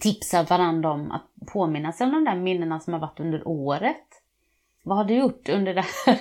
tipsat 0.00 0.50
varandra 0.50 0.90
om 0.90 1.12
att 1.12 1.26
påminna 1.52 1.92
sig 1.92 2.04
om 2.04 2.12
de 2.12 2.24
där 2.24 2.36
minnena 2.36 2.80
som 2.80 2.92
har 2.92 3.00
varit 3.00 3.20
under 3.20 3.48
året. 3.48 4.06
Vad 4.84 4.96
har 4.96 5.04
du 5.04 5.14
gjort 5.14 5.48
under 5.48 5.74
det 5.74 5.84
här 6.06 6.18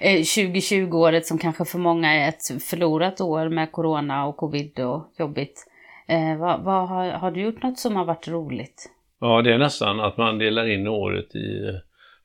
2020-året 0.22 1.26
som 1.26 1.38
kanske 1.38 1.64
för 1.64 1.78
många 1.78 2.12
är 2.12 2.28
ett 2.28 2.62
förlorat 2.62 3.20
år 3.20 3.48
med 3.48 3.72
corona 3.72 4.26
och 4.26 4.36
covid 4.36 4.80
och 4.80 5.14
jobbigt? 5.18 5.66
Eh, 6.08 6.38
vad, 6.38 6.64
vad 6.64 6.88
har, 6.88 7.10
har, 7.10 7.30
du 7.30 7.40
gjort 7.40 7.62
något 7.62 7.78
som 7.78 7.96
har 7.96 8.04
varit 8.04 8.28
roligt? 8.28 8.90
Ja, 9.20 9.42
det 9.42 9.54
är 9.54 9.58
nästan 9.58 10.00
att 10.00 10.16
man 10.16 10.38
delar 10.38 10.68
in 10.68 10.88
året 10.88 11.34
i 11.34 11.80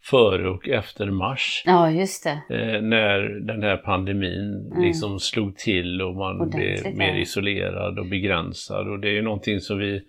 före 0.10 0.50
och 0.50 0.70
efter 0.70 1.12
mars. 1.12 1.63
Ja, 1.65 1.92
just 1.92 2.24
det. 2.24 2.56
Eh, 2.56 2.82
när 2.82 3.20
den 3.48 3.63
här 3.63 3.77
pandemin 3.77 4.72
mm. 4.72 4.84
liksom 4.84 5.20
slog 5.20 5.58
till 5.58 6.01
och 6.01 6.15
man 6.15 6.42
Ordentligt, 6.42 6.82
blev 6.84 6.98
mer 6.98 7.15
isolerad 7.15 8.00
och 8.00 8.06
begränsad. 8.06 8.88
Och 8.88 9.00
det 9.00 9.08
är 9.08 9.13
ju 9.13 9.22
någonting 9.22 9.60
som 9.60 9.77
vi 9.77 10.01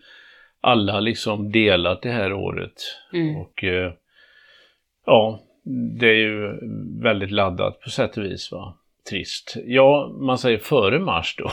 alla 0.61 1.01
liksom 1.01 1.53
delat 1.53 2.03
det 2.03 2.13
här 2.13 2.33
året. 2.33 2.75
Mm. 3.13 3.37
Och 3.37 3.65
eh, 3.65 3.93
ja, 5.07 5.46
det 5.99 6.07
är 6.07 6.15
ju 6.15 6.59
väldigt 7.03 7.31
laddat 7.31 7.81
på 7.81 7.91
sätt 7.91 8.17
och 8.17 8.25
vis. 8.25 8.53
Va? 8.53 8.77
Trist. 9.11 9.57
Ja, 9.65 10.17
man 10.21 10.39
säger 10.39 10.59
före 10.59 10.99
mars 10.99 11.35
då. 11.39 11.51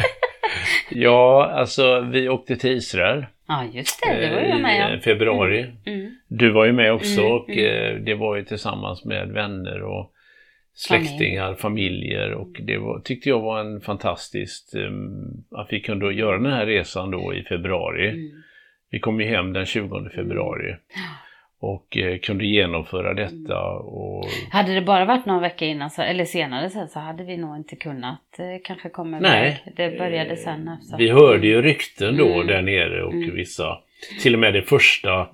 ja, 0.90 1.50
alltså 1.54 2.00
vi 2.00 2.28
åkte 2.28 2.56
till 2.56 2.70
Israel. 2.70 3.26
Ja, 3.48 3.64
just 3.72 4.00
det. 4.02 4.20
Det 4.20 4.34
var 4.34 4.40
jag 4.40 4.60
med 4.60 4.92
I 4.92 4.94
eh, 4.94 5.00
februari. 5.00 5.60
Mm. 5.60 6.00
Mm. 6.00 6.16
Du 6.28 6.50
var 6.50 6.64
ju 6.64 6.72
med 6.72 6.92
också 6.92 7.20
mm. 7.20 7.32
och 7.32 7.50
mm. 7.50 7.96
Eh, 7.96 8.02
det 8.04 8.14
var 8.14 8.36
ju 8.36 8.44
tillsammans 8.44 9.04
med 9.04 9.28
vänner 9.28 9.82
och 9.82 10.12
släktingar, 10.74 11.54
Familj. 11.54 11.60
familjer 11.60 12.32
och 12.32 12.50
det 12.60 12.78
var, 12.78 13.00
tyckte 13.00 13.28
jag 13.28 13.40
var 13.40 13.60
en 13.60 13.80
fantastiskt 13.80 14.74
um, 14.74 15.44
att 15.50 15.68
vi 15.70 15.80
kunde 15.80 16.14
göra 16.14 16.38
den 16.38 16.52
här 16.52 16.66
resan 16.66 17.10
då 17.10 17.34
i 17.34 17.42
februari. 17.42 18.08
Mm. 18.08 18.42
Vi 18.90 19.00
kom 19.00 19.20
ju 19.20 19.26
hem 19.26 19.52
den 19.52 19.66
20 19.66 20.10
februari 20.14 20.76
och 21.60 21.96
eh, 21.96 22.18
kunde 22.18 22.44
genomföra 22.44 23.14
detta. 23.14 23.62
Och... 23.70 24.24
Hade 24.50 24.74
det 24.74 24.82
bara 24.82 25.04
varit 25.04 25.26
några 25.26 25.40
veckor 25.40 25.68
innan 25.68 25.90
så, 25.90 26.02
eller 26.02 26.24
senare 26.24 26.70
sen, 26.70 26.88
så 26.88 26.98
hade 26.98 27.24
vi 27.24 27.36
nog 27.36 27.56
inte 27.56 27.76
kunnat 27.76 28.38
eh, 28.38 28.44
kanske 28.64 28.88
komma 28.88 29.18
iväg. 29.18 29.64
Det 29.76 29.98
började 29.98 30.36
sen. 30.36 30.68
Alltså. 30.68 30.96
Vi 30.96 31.10
hörde 31.10 31.46
ju 31.46 31.62
rykten 31.62 32.16
då 32.16 32.34
mm. 32.34 32.46
där 32.46 32.62
nere 32.62 33.04
och 33.04 33.12
mm. 33.12 33.34
vissa, 33.34 33.78
till 34.22 34.34
och 34.34 34.40
med 34.40 34.54
det 34.54 34.62
första 34.62 35.28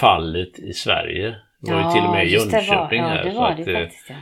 fallet 0.00 0.58
i 0.58 0.72
Sverige 0.72 1.34
var 1.60 1.80
ja, 1.80 1.86
ju 1.86 1.92
till 1.92 2.08
och 2.08 2.12
med 2.12 2.26
i 2.26 2.30
Jönköping 2.30 3.02
här. 3.02 3.24
Det 3.24 3.30
var, 3.30 3.54
det, 3.54 3.62
att, 3.62 3.82
faktiskt, 3.82 4.10
ja. 4.10 4.14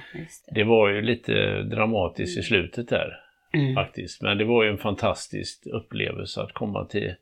det. 0.47 0.55
det 0.55 0.65
var 0.65 0.89
ju 0.89 1.03
lite 1.03 1.63
dramatiskt 1.63 2.39
i 2.39 2.43
slutet 2.43 2.89
där. 2.89 3.17
Mm. 3.55 3.75
Faktiskt. 3.75 4.23
Men 4.23 4.39
det 4.39 4.45
var 4.45 4.65
ju 4.65 4.71
en 4.71 4.79
fantastisk 4.79 5.67
upplevelse 5.67 6.43
att 6.43 6.53
komma 6.53 6.85
till 6.85 7.15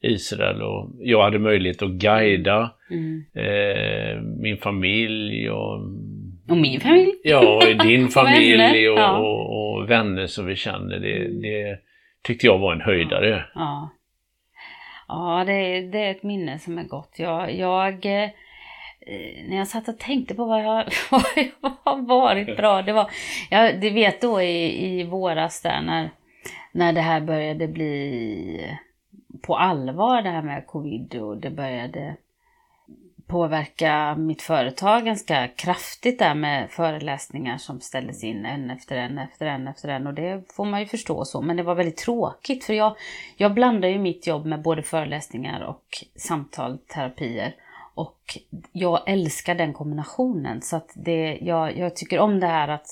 Israel 0.00 0.62
och 0.62 0.90
jag 0.98 1.22
hade 1.22 1.38
möjlighet 1.38 1.82
att 1.82 1.90
guida 1.90 2.70
mm. 2.90 3.24
eh, 3.34 4.22
min 4.22 4.56
familj 4.56 5.50
och... 5.50 5.80
Och 6.48 6.56
min 6.56 6.80
familj? 6.80 7.12
Ja, 7.24 7.56
och 7.56 7.86
din 7.86 8.08
familj 8.18 8.88
och, 8.88 8.98
ja. 8.98 9.18
och, 9.18 9.76
och, 9.76 9.90
vänner 9.90 10.26
som 10.26 10.46
vi 10.46 10.56
känner. 10.56 10.98
Det, 10.98 11.28
det 11.28 11.78
tyckte 12.22 12.46
jag 12.46 12.58
var 12.58 12.72
en 12.72 12.80
höjdare. 12.80 13.44
Ja, 13.54 13.90
ja 15.08 15.44
det, 15.46 15.80
det 15.80 15.98
är 15.98 16.10
ett 16.10 16.22
minne 16.22 16.58
som 16.58 16.78
är 16.78 16.84
gott. 16.84 17.14
Jag, 17.16 17.54
jag 17.54 18.06
eh, 18.06 18.30
när 19.48 19.56
jag 19.56 19.68
satt 19.68 19.88
och 19.88 19.98
tänkte 19.98 20.34
på 20.34 20.44
vad 20.44 20.64
jag 20.64 20.84
vad 21.60 21.72
har 21.84 22.06
varit 22.06 22.56
bra. 22.56 22.82
Det 22.82 22.92
var, 22.92 23.10
jag 23.50 23.80
det 23.80 23.90
vet 23.90 24.20
då 24.20 24.42
i, 24.42 24.86
i 24.86 25.04
våras 25.04 25.62
där 25.62 25.82
när, 25.82 26.10
när 26.72 26.92
det 26.92 27.00
här 27.00 27.20
började 27.20 27.68
bli 27.68 28.76
på 29.42 29.56
allvar 29.56 30.22
det 30.22 30.30
här 30.30 30.42
med 30.42 30.66
covid 30.66 31.14
och 31.14 31.36
det 31.36 31.50
började 31.50 32.16
påverka 33.26 34.14
mitt 34.14 34.42
företag 34.42 35.04
ganska 35.04 35.48
kraftigt 35.48 36.18
där 36.18 36.34
med 36.34 36.70
föreläsningar 36.70 37.58
som 37.58 37.80
ställdes 37.80 38.24
in 38.24 38.46
en 38.46 38.70
efter 38.70 38.96
en 38.96 39.18
efter 39.18 39.46
en 39.46 39.68
efter 39.68 39.88
en. 39.88 40.06
Och 40.06 40.14
det 40.14 40.52
får 40.52 40.64
man 40.64 40.80
ju 40.80 40.86
förstå 40.86 41.24
så 41.24 41.42
men 41.42 41.56
det 41.56 41.62
var 41.62 41.74
väldigt 41.74 41.96
tråkigt 41.96 42.64
för 42.64 42.74
jag, 42.74 42.96
jag 43.36 43.54
blandar 43.54 43.88
ju 43.88 43.98
mitt 43.98 44.26
jobb 44.26 44.46
med 44.46 44.62
både 44.62 44.82
föreläsningar 44.82 45.60
och 45.60 45.84
samtal, 46.16 46.78
terapier 46.78 47.54
och 47.94 48.38
jag 48.72 49.02
älskar 49.06 49.54
den 49.54 49.72
kombinationen 49.72 50.62
så 50.62 50.76
att 50.76 50.90
det, 50.94 51.38
jag, 51.40 51.78
jag 51.78 51.96
tycker 51.96 52.18
om 52.18 52.40
det 52.40 52.46
här 52.46 52.68
att 52.68 52.86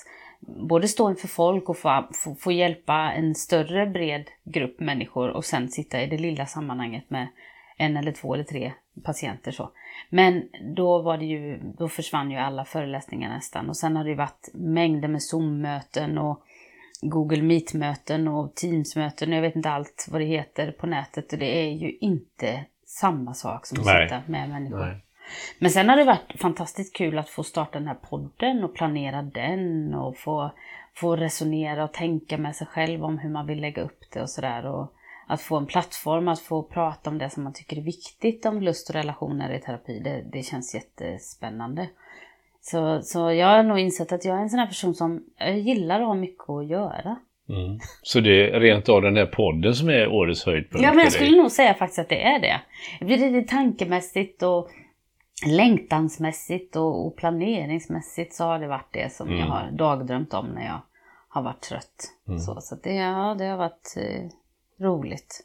både 0.47 0.89
stå 0.89 1.11
inför 1.11 1.29
folk 1.29 1.69
och 1.69 1.79
få, 1.79 2.09
få, 2.25 2.35
få, 2.35 2.53
hjälpa 2.53 3.13
en 3.13 3.35
större 3.35 3.87
bred 3.87 4.31
grupp 4.45 4.81
människor 4.81 5.29
och 5.29 5.45
sen 5.45 5.69
sitta 5.69 6.03
i 6.03 6.07
det 6.07 6.19
lilla 6.19 6.47
sammanhanget 6.47 7.11
med 7.11 7.29
en 7.77 7.97
eller 7.97 8.13
två 8.13 8.35
eller 8.35 8.45
tre 8.45 8.73
patienter 9.05 9.51
så. 9.53 9.71
Men 10.09 10.49
då 10.77 11.03
var 11.03 11.19
det 11.19 11.25
ju, 11.25 11.61
då 11.79 11.89
försvann 11.89 12.31
ju 12.31 12.37
alla 12.37 12.65
föreläsningar 12.65 13.35
nästan 13.35 13.69
och 13.69 13.77
sen 13.77 13.97
har 13.97 14.05
det 14.05 14.15
varit 14.15 14.49
mängder 14.55 15.09
med 15.09 15.23
Zoom-möten 15.23 16.19
och 16.19 16.43
Google 17.01 17.43
Meet-möten 17.43 18.29
och 18.29 18.55
Teams-möten 18.55 19.29
och 19.29 19.37
jag 19.37 19.43
vet 19.43 19.57
inte 19.57 19.71
allt 19.71 20.09
vad 20.11 20.21
det 20.21 20.25
heter 20.25 20.73
på 20.73 20.87
nätet 20.87 21.33
och 21.33 21.39
det 21.39 21.59
är 21.59 21.71
ju 21.71 21.97
inte 22.01 22.65
samma 22.87 23.35
sak 23.35 23.67
som 23.67 23.79
att 23.79 23.85
Nej. 23.85 24.09
sitta 24.09 24.23
med 24.27 24.49
människor. 24.49 24.87
Nej. 24.87 25.05
Men 25.59 25.71
sen 25.71 25.89
har 25.89 25.97
det 25.97 26.05
varit 26.05 26.41
fantastiskt 26.41 26.97
kul 26.97 27.19
att 27.19 27.31
få 27.31 27.43
starta 27.43 27.79
den 27.79 27.89
här 27.89 27.95
podden 27.95 28.65
och 28.65 28.75
planera 28.75 29.23
den 29.23 29.95
och 29.95 30.17
få, 30.17 30.51
få 30.95 31.17
resonera 31.17 31.85
och 31.85 31.93
tänka 31.93 32.39
med 32.39 32.57
sig 32.57 32.67
själv 32.67 33.05
om 33.05 33.19
hur 33.19 33.31
man 33.31 33.47
vill 33.47 33.61
lägga 33.61 33.83
upp 33.83 34.01
det 34.13 34.23
och 34.23 34.31
sådär. 34.31 34.67
Och 34.67 34.93
att 35.27 35.41
få 35.41 35.57
en 35.57 35.67
plattform 35.67 36.29
att 36.29 36.41
få 36.41 36.63
prata 36.63 37.11
om 37.11 37.19
det 37.19 37.31
som 37.31 37.45
man 37.45 37.53
tycker 37.53 37.77
är 37.77 37.83
viktigt 37.83 38.47
om 38.47 38.63
lust 38.63 38.89
och 38.89 38.95
relationer 38.95 39.55
i 39.55 39.61
terapi, 39.61 40.01
det, 40.01 40.25
det 40.33 40.43
känns 40.43 40.75
jättespännande. 40.75 41.89
Så, 42.61 43.03
så 43.03 43.33
jag 43.33 43.47
har 43.47 43.63
nog 43.63 43.79
insett 43.79 44.13
att 44.13 44.25
jag 44.25 44.39
är 44.39 44.43
en 44.43 44.51
sån 44.51 44.59
här 44.59 44.67
person 44.67 44.95
som 44.95 45.25
gillar 45.55 46.01
att 46.01 46.07
ha 46.07 46.15
mycket 46.15 46.51
att 46.51 46.67
göra. 46.67 47.17
Mm. 47.49 47.79
Så 48.03 48.21
det 48.21 48.51
är 48.51 48.61
rent 48.61 48.89
av 48.89 49.03
den 49.03 49.17
här 49.17 49.27
podden 49.27 49.75
som 49.75 49.89
är 49.89 50.09
årets 50.09 50.47
höjdpunkt? 50.47 50.85
Ja, 50.85 50.93
men 50.93 51.05
jag 51.05 51.13
skulle 51.13 51.37
nog 51.37 51.51
säga 51.51 51.75
faktiskt 51.75 51.99
att 51.99 52.09
det 52.09 52.23
är 52.23 52.39
det. 52.39 52.61
Det 52.99 53.05
blir 53.05 53.31
lite 53.31 53.51
tankemässigt 53.51 54.43
och 54.43 54.71
längtansmässigt 55.47 56.77
och, 56.77 57.07
och, 57.07 57.17
planeringsmässigt 57.17 58.35
så 58.35 58.45
har 58.45 58.59
det 58.59 58.67
varit 58.67 58.93
det 58.93 59.13
som 59.13 59.29
mm. 59.29 59.41
jag 59.41 59.47
har 59.47 59.71
dagdrömt 59.71 60.35
om 60.35 60.47
när 60.47 60.65
jag 60.65 60.81
har 61.29 61.43
varit 61.43 61.61
trött. 61.61 62.13
Mm. 62.29 62.39
Så, 62.39 62.61
så 62.61 62.75
det, 62.83 62.95
ja, 62.95 63.37
det 63.39 63.45
har 63.45 63.57
varit 63.57 63.95
eh, 63.97 64.85
roligt. 64.85 65.45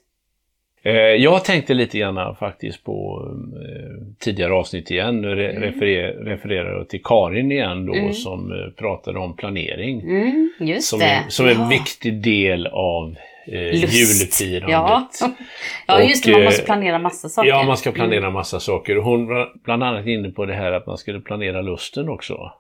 Eh, 0.84 0.94
jag 0.94 1.46
tänkte 1.46 1.74
lite 1.74 1.98
grann 1.98 2.36
faktiskt 2.36 2.84
på 2.84 3.28
eh, 3.54 4.16
tidigare 4.20 4.54
avsnitt 4.54 4.92
igen. 4.92 5.22
Nu 5.22 5.50
mm. 5.50 5.62
referer, 5.62 6.14
refererar 6.14 6.84
till 6.84 7.04
Karin 7.04 7.52
igen 7.52 7.86
då 7.86 7.94
mm. 7.94 8.14
som 8.14 8.52
eh, 8.52 8.70
pratade 8.78 9.20
om 9.20 9.36
planering. 9.36 10.02
Mm, 10.02 10.50
som, 10.82 11.02
är, 11.02 11.30
som 11.30 11.46
är 11.46 11.52
en 11.52 11.70
viktig 11.70 12.24
del 12.24 12.68
av 12.68 13.16
eh, 13.48 13.74
julfirandet. 13.74 14.72
Ja. 14.72 15.10
ja, 15.88 16.04
just 16.04 16.26
det, 16.26 16.32
man 16.32 16.44
måste 16.44 16.62
eh, 16.62 16.66
planera 16.66 17.00
massa 17.00 17.30
saker. 17.30 17.50
Ja, 17.50 17.64
man 17.64 17.78
ska 17.78 17.92
planera 17.92 18.20
mm. 18.20 18.34
massa 18.34 18.60
saker. 18.60 18.96
Hon 18.96 19.28
var 19.28 19.54
bland 19.64 19.84
annat 19.84 20.06
inne 20.06 20.30
på 20.30 20.46
det 20.46 20.54
här 20.54 20.72
att 20.72 20.88
man 20.88 20.98
skulle 20.98 21.20
planera 21.20 21.62
lusten 21.62 22.10
också. 22.10 22.52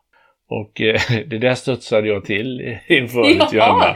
Och 0.49 0.81
eh, 0.81 1.01
det 1.25 1.37
där 1.37 1.55
studsade 1.55 2.07
jag 2.07 2.25
till 2.25 2.77
inför 2.87 3.19
ja, 3.19 3.49
Johanna. 3.53 3.85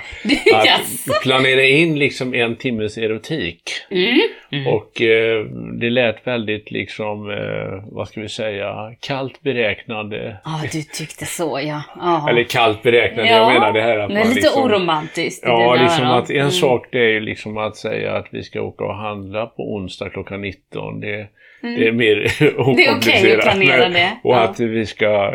Att 0.54 0.66
yes. 0.66 1.06
planera 1.24 1.64
in 1.64 2.00
liksom 2.00 2.34
en 2.34 2.56
timmes 2.56 2.98
erotik. 2.98 3.62
Mm, 3.92 4.20
mm. 4.52 4.68
Och 4.68 5.02
eh, 5.02 5.46
det 5.80 5.90
lät 5.90 6.28
väldigt 6.28 6.72
liksom, 6.72 7.32
eh, 7.32 7.84
vad 7.92 8.08
ska 8.08 8.22
vi 8.22 8.30
säga, 8.30 8.96
kallt 9.00 9.42
beräknande. 9.42 10.38
Ja, 10.46 10.52
ah, 10.52 10.68
du 10.72 10.82
tyckte 10.82 11.26
så 11.26 11.60
ja. 11.64 11.84
Aha. 12.02 12.30
Eller 12.30 12.44
kallt 12.44 12.84
beräknande, 12.84 13.32
ja, 13.32 13.38
jag 13.38 13.54
menar 13.54 13.74
det 13.74 13.82
här 13.82 13.98
att 13.98 14.10
det 14.10 14.16
är 14.16 14.20
man 14.20 14.28
lite 14.28 14.42
liksom, 14.42 14.64
oromantiskt. 14.64 15.44
Ja, 15.46 15.76
liksom 15.76 16.06
att 16.06 16.30
en 16.30 16.38
mm. 16.38 16.52
sak 16.52 16.88
det 16.92 17.00
är 17.00 17.10
ju 17.10 17.20
liksom 17.20 17.58
att 17.58 17.76
säga 17.76 18.14
att 18.14 18.28
vi 18.32 18.44
ska 18.44 18.62
åka 18.62 18.84
och 18.84 18.96
handla 18.96 19.46
på 19.46 19.76
onsdag 19.76 20.10
klockan 20.10 20.42
19. 20.42 21.00
Det, 21.00 21.28
Mm. 21.64 21.80
Det 21.80 21.88
är 21.88 21.92
mer 21.92 22.18
okomplicerat. 22.58 22.76
Det 22.76 22.86
är 22.86 22.98
okej 22.98 23.22
okay 23.22 23.36
att 23.36 23.42
planera 23.42 23.90
det. 23.90 24.18
Och 24.24 24.34
ja. 24.34 24.40
att 24.40 24.60
vi 24.60 24.86
ska 24.86 25.34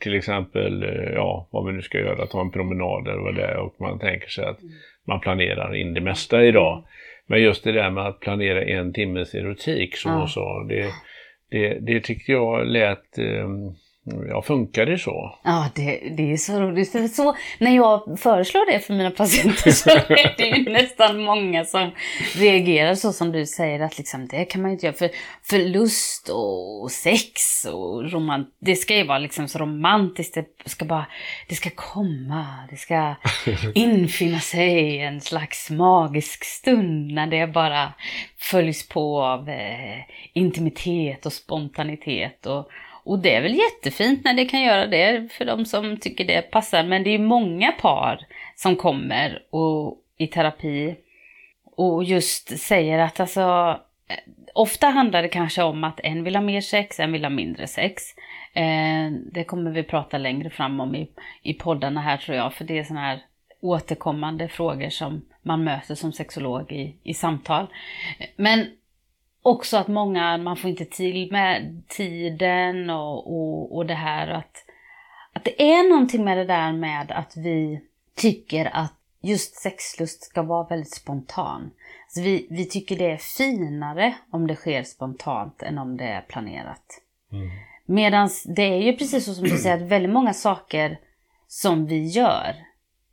till 0.00 0.14
exempel, 0.14 0.57
eh, 0.66 1.12
ja, 1.14 1.48
vad 1.50 1.66
vi 1.66 1.72
nu 1.72 1.82
ska 1.82 1.98
göra, 1.98 2.26
ta 2.26 2.40
en 2.40 2.50
promenad 2.50 3.08
eller 3.08 3.22
vad 3.22 3.34
det 3.34 3.44
är 3.44 3.56
och 3.56 3.80
man 3.80 3.98
tänker 3.98 4.28
sig 4.28 4.44
att 4.44 4.58
man 5.06 5.20
planerar 5.20 5.74
in 5.74 5.94
det 5.94 6.00
mesta 6.00 6.44
idag. 6.44 6.84
Men 7.26 7.42
just 7.42 7.64
det 7.64 7.72
där 7.72 7.90
med 7.90 8.06
att 8.06 8.20
planera 8.20 8.62
en 8.62 8.92
timmes 8.92 9.34
erotik 9.34 9.96
som 9.96 10.12
ja. 10.12 10.18
hon 10.18 10.28
sa, 10.28 10.64
det, 10.68 10.90
det, 11.50 11.78
det 11.80 12.00
tyckte 12.00 12.32
jag 12.32 12.66
lät 12.66 13.18
um, 13.18 13.74
Ja, 14.28 14.42
funkar 14.42 14.86
det 14.86 14.98
så? 14.98 15.38
Ja, 15.44 15.70
det, 15.74 16.12
det 16.16 16.32
är 16.32 16.36
så 16.36 16.60
roligt. 16.60 16.92
För 16.92 17.08
så, 17.08 17.36
när 17.58 17.76
jag 17.76 18.18
föreslår 18.20 18.72
det 18.72 18.80
för 18.80 18.94
mina 18.94 19.10
patienter 19.10 19.70
så 19.70 19.90
är 19.90 20.34
det 20.36 20.46
ju 20.46 20.72
nästan 20.72 21.20
många 21.20 21.64
som 21.64 21.90
reagerar 22.34 22.94
så 22.94 23.12
som 23.12 23.32
du 23.32 23.46
säger 23.46 23.80
att 23.80 23.98
liksom, 23.98 24.26
det 24.26 24.44
kan 24.44 24.62
man 24.62 24.70
ju 24.70 24.72
inte 24.72 24.86
göra. 24.86 24.96
För, 24.96 25.10
för 25.42 25.58
lust 25.58 26.28
och 26.28 26.90
sex 26.90 27.64
och 27.64 28.12
romant, 28.12 28.56
det 28.60 28.76
ska 28.76 28.96
ju 28.96 29.06
vara 29.06 29.18
liksom 29.18 29.48
så 29.48 29.58
romantiskt. 29.58 30.34
Det 30.34 30.70
ska 30.70 30.84
bara, 30.84 31.06
det 31.48 31.54
ska 31.54 31.70
komma, 31.74 32.46
det 32.70 32.76
ska 32.76 33.14
infinna 33.74 34.40
sig 34.40 35.00
en 35.00 35.20
slags 35.20 35.70
magisk 35.70 36.44
stund 36.44 37.12
när 37.12 37.26
det 37.26 37.46
bara 37.46 37.92
följs 38.38 38.88
på 38.88 39.22
av 39.22 39.48
eh, 39.48 40.00
intimitet 40.32 41.26
och 41.26 41.32
spontanitet. 41.32 42.46
Och, 42.46 42.70
och 43.08 43.18
det 43.18 43.34
är 43.34 43.42
väl 43.42 43.54
jättefint 43.54 44.24
när 44.24 44.34
det 44.34 44.44
kan 44.44 44.62
göra 44.62 44.86
det 44.86 45.32
för 45.32 45.44
de 45.44 45.64
som 45.64 45.96
tycker 45.96 46.24
det 46.24 46.42
passar. 46.42 46.84
Men 46.84 47.04
det 47.04 47.10
är 47.10 47.18
många 47.18 47.72
par 47.72 48.26
som 48.54 48.76
kommer 48.76 49.42
och, 49.50 49.98
i 50.16 50.26
terapi 50.26 50.96
och 51.64 52.04
just 52.04 52.58
säger 52.58 52.98
att 52.98 53.20
alltså 53.20 53.40
eh, 54.08 54.16
Ofta 54.54 54.86
handlar 54.86 55.22
det 55.22 55.28
kanske 55.28 55.62
om 55.62 55.84
att 55.84 56.00
en 56.00 56.24
vill 56.24 56.36
ha 56.36 56.42
mer 56.42 56.60
sex, 56.60 57.00
en 57.00 57.12
vill 57.12 57.24
ha 57.24 57.30
mindre 57.30 57.66
sex. 57.66 58.02
Eh, 58.52 59.10
det 59.32 59.44
kommer 59.44 59.70
vi 59.70 59.82
prata 59.82 60.18
längre 60.18 60.50
fram 60.50 60.80
om 60.80 60.94
i, 60.94 61.08
i 61.42 61.54
poddarna 61.54 62.00
här 62.00 62.16
tror 62.16 62.36
jag, 62.36 62.54
för 62.54 62.64
det 62.64 62.78
är 62.78 62.84
sådana 62.84 63.06
här 63.06 63.20
återkommande 63.60 64.48
frågor 64.48 64.88
som 64.88 65.24
man 65.42 65.64
möter 65.64 65.94
som 65.94 66.12
sexolog 66.12 66.72
i, 66.72 66.96
i 67.02 67.14
samtal. 67.14 67.66
Men 68.36 68.66
också 69.48 69.76
att 69.76 69.88
många, 69.88 70.36
man 70.36 70.56
får 70.56 70.70
inte 70.70 70.84
till 70.84 71.32
med 71.32 71.82
tiden 71.88 72.90
och, 72.90 73.32
och, 73.32 73.76
och 73.76 73.86
det 73.86 73.94
här 73.94 74.28
att, 74.28 74.64
att 75.32 75.44
det 75.44 75.62
är 75.62 75.90
någonting 75.90 76.24
med 76.24 76.38
det 76.38 76.44
där 76.44 76.72
med 76.72 77.12
att 77.12 77.36
vi 77.36 77.80
tycker 78.14 78.76
att 78.76 78.94
just 79.20 79.54
sexlust 79.54 80.22
ska 80.22 80.42
vara 80.42 80.66
väldigt 80.66 80.94
spontan. 80.94 81.70
Alltså 82.04 82.20
vi, 82.20 82.46
vi 82.50 82.64
tycker 82.64 82.98
det 82.98 83.10
är 83.10 83.16
finare 83.16 84.14
om 84.30 84.46
det 84.46 84.56
sker 84.56 84.82
spontant 84.82 85.62
än 85.62 85.78
om 85.78 85.96
det 85.96 86.04
är 86.04 86.20
planerat. 86.20 87.00
Mm. 87.32 87.48
Medan 87.86 88.28
det 88.56 88.62
är 88.62 88.82
ju 88.82 88.96
precis 88.96 89.24
så 89.24 89.34
som 89.34 89.44
du 89.44 89.58
säger 89.58 89.76
att 89.76 89.82
väldigt 89.88 90.12
många 90.12 90.34
saker 90.34 90.98
som 91.48 91.86
vi 91.86 92.06
gör 92.06 92.54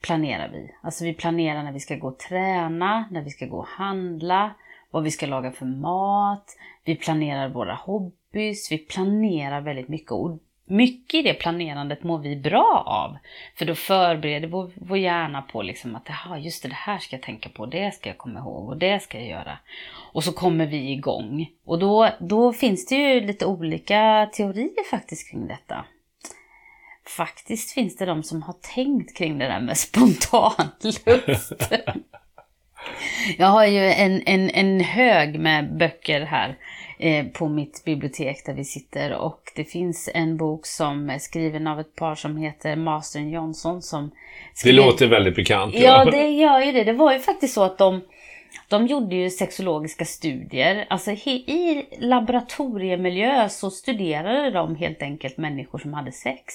planerar 0.02 0.50
vi. 0.50 0.72
Alltså 0.82 1.04
vi 1.04 1.14
planerar 1.14 1.64
när 1.64 1.72
vi 1.72 1.80
ska 1.80 1.96
gå 1.96 2.08
och 2.08 2.20
träna, 2.20 3.06
när 3.12 3.22
vi 3.22 3.30
ska 3.30 3.46
gå 3.46 3.58
och 3.58 3.68
handla, 3.68 4.54
vad 4.96 5.04
vi 5.04 5.12
ska 5.12 5.26
laga 5.26 5.52
för 5.52 5.66
mat, 5.66 6.58
vi 6.84 6.96
planerar 6.96 7.50
våra 7.50 7.74
hobbys, 7.76 8.72
vi 8.72 8.78
planerar 8.78 9.62
väldigt 9.62 9.88
mycket. 9.88 10.12
Och 10.12 10.40
mycket 10.66 11.20
i 11.20 11.22
det 11.22 11.34
planerandet 11.34 12.04
mår 12.04 12.20
vi 12.20 12.36
bra 12.36 12.84
av. 12.86 13.18
För 13.56 13.66
då 13.66 13.76
förbereder 13.76 14.48
vår, 14.48 14.72
vår 14.76 14.98
hjärna 14.98 15.42
på 15.42 15.62
liksom 15.62 15.96
att 15.96 16.44
just 16.44 16.64
det, 16.64 16.70
det 16.70 16.76
här 16.76 16.98
ska 16.98 17.16
jag 17.16 17.24
tänka 17.24 17.50
på, 17.50 17.66
det 17.66 17.96
ska 17.96 18.10
jag 18.10 18.18
komma 18.18 18.40
ihåg 18.40 18.70
och 18.70 18.78
det 18.78 19.00
ska 19.00 19.18
jag 19.18 19.28
göra. 19.28 19.58
Och 20.14 20.24
så 20.24 20.34
kommer 20.34 20.66
vi 20.66 20.92
igång. 20.92 21.48
Och 21.66 21.80
då, 21.80 22.10
då 22.20 22.54
finns 22.54 22.86
det 22.86 22.96
ju 22.96 23.22
lite 23.22 23.46
olika 23.46 24.30
teorier 24.34 24.90
faktiskt 24.90 25.32
kring 25.32 25.48
detta. 25.48 25.86
Faktiskt 27.18 27.72
finns 27.72 27.98
det 27.98 28.06
de 28.06 28.24
som 28.24 28.42
har 28.42 28.56
tänkt 28.76 29.18
kring 29.18 29.38
det 29.38 29.46
där 29.46 29.62
med 29.62 29.78
spontan 29.88 30.52
lust. 30.82 31.74
Jag 33.38 33.48
har 33.48 33.66
ju 33.66 33.80
en, 33.80 34.22
en, 34.26 34.50
en 34.50 34.80
hög 34.80 35.40
med 35.40 35.78
böcker 35.78 36.22
här 36.22 36.58
eh, 37.00 37.26
på 37.26 37.48
mitt 37.48 37.82
bibliotek 37.86 38.46
där 38.46 38.54
vi 38.54 38.64
sitter 38.64 39.14
och 39.14 39.42
det 39.56 39.64
finns 39.64 40.10
en 40.14 40.38
bok 40.38 40.66
som 40.66 41.10
är 41.10 41.20
skriven 41.20 41.68
av 41.68 41.80
ett 41.80 41.96
par 41.96 42.16
som 42.16 42.38
heter 42.38 42.76
Master 42.76 43.20
Johnson 43.20 43.82
som 43.82 44.12
skriver... 44.54 44.82
Det 44.82 44.86
låter 44.86 45.08
väldigt 45.08 45.36
bekant. 45.36 45.76
Ja. 45.76 45.82
ja, 45.82 46.12
det 46.12 46.28
gör 46.28 46.60
ju 46.60 46.72
det. 46.72 46.84
Det 46.84 46.94
var 46.94 47.14
ju 47.14 47.20
faktiskt 47.20 47.54
så 47.54 47.64
att 47.64 47.78
de 47.78 48.02
de 48.68 48.88
gjorde 48.88 49.16
ju 49.16 49.30
sexologiska 49.30 50.06
studier. 50.06 50.86
Alltså 50.90 51.12
i 51.12 51.86
laboratoriemiljö 52.00 53.50
så 53.50 53.72
studerade 53.72 54.52
de 54.52 54.76
helt 54.76 55.02
enkelt 55.02 55.38
människor 55.38 55.80
som 55.80 55.94
hade 55.94 56.12
sex. 56.12 56.54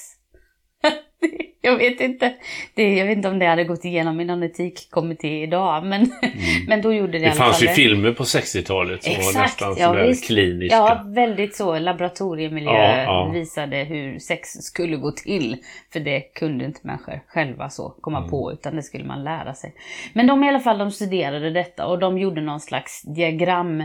jag 1.61 1.77
vet 1.77 2.01
inte. 2.01 2.35
Det, 2.75 2.95
jag 2.95 3.07
vet 3.07 3.17
inte 3.17 3.29
om 3.29 3.39
det 3.39 3.47
hade 3.47 3.65
gått 3.65 3.85
igenom 3.85 4.21
i 4.21 4.25
någon 4.25 4.43
etikkommitté 4.43 5.43
idag, 5.43 5.85
men, 5.85 6.01
mm. 6.01 6.35
men 6.69 6.83
då 6.83 6.93
gjorde 6.93 7.19
det 7.19 7.19
Det 7.19 7.33
fanns 7.33 7.63
ju 7.63 7.69
filmer 7.69 8.13
på 8.13 8.25
60-talet 8.25 9.05
som 9.05 9.13
Exakt, 9.13 9.35
var 9.35 9.43
nästan 9.43 9.75
ja, 9.79 9.87
sådär 9.87 10.27
kliniska. 10.27 10.77
Ja, 10.77 11.05
väldigt 11.07 11.57
så. 11.57 11.79
Laboratoriemiljö 11.79 12.71
ja, 12.71 13.03
ja. 13.03 13.31
visade 13.35 13.77
hur 13.77 14.19
sex 14.19 14.49
skulle 14.49 14.97
gå 14.97 15.13
till. 15.13 15.57
För 15.93 16.01
det 16.01 16.21
kunde 16.21 16.65
inte 16.65 16.81
människor 16.83 17.21
själva 17.27 17.71
så 17.71 17.95
komma 18.01 18.19
mm. 18.19 18.31
på, 18.31 18.53
utan 18.53 18.77
det 18.77 18.83
skulle 18.83 19.05
man 19.05 19.25
lära 19.25 19.55
sig. 19.55 19.75
Men 20.13 20.27
de 20.27 20.45
i 20.45 20.49
alla 20.49 20.61
fall, 20.61 20.79
de 20.79 20.91
studerade 20.91 21.51
detta 21.51 21.87
och 21.87 21.99
de 21.99 22.19
gjorde 22.19 22.41
någon 22.41 22.61
slags 22.61 23.03
diagram 23.03 23.85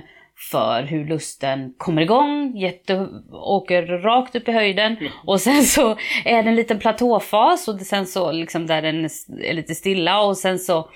för 0.52 0.84
hur 0.84 1.06
lusten 1.06 1.74
kommer 1.78 2.02
igång, 2.02 2.58
jätte, 2.58 3.08
åker 3.32 3.84
rakt 3.88 4.36
upp 4.36 4.48
i 4.48 4.52
höjden 4.52 4.98
mm. 4.98 5.12
och 5.26 5.42
sen 5.42 5.64
så 5.64 5.98
är 6.26 6.44
det 6.44 6.50
en 6.50 6.56
liten 6.56 6.80
platåfas 6.80 7.68
och 7.68 7.82
sen 7.82 8.06
så 8.06 8.32
liksom 8.32 8.68
där 8.68 8.82
den 8.82 9.06
är 9.44 9.54
lite 9.54 9.76
stilla 9.76 10.22
och 10.22 10.38
sen 10.38 10.60
så 10.60 10.90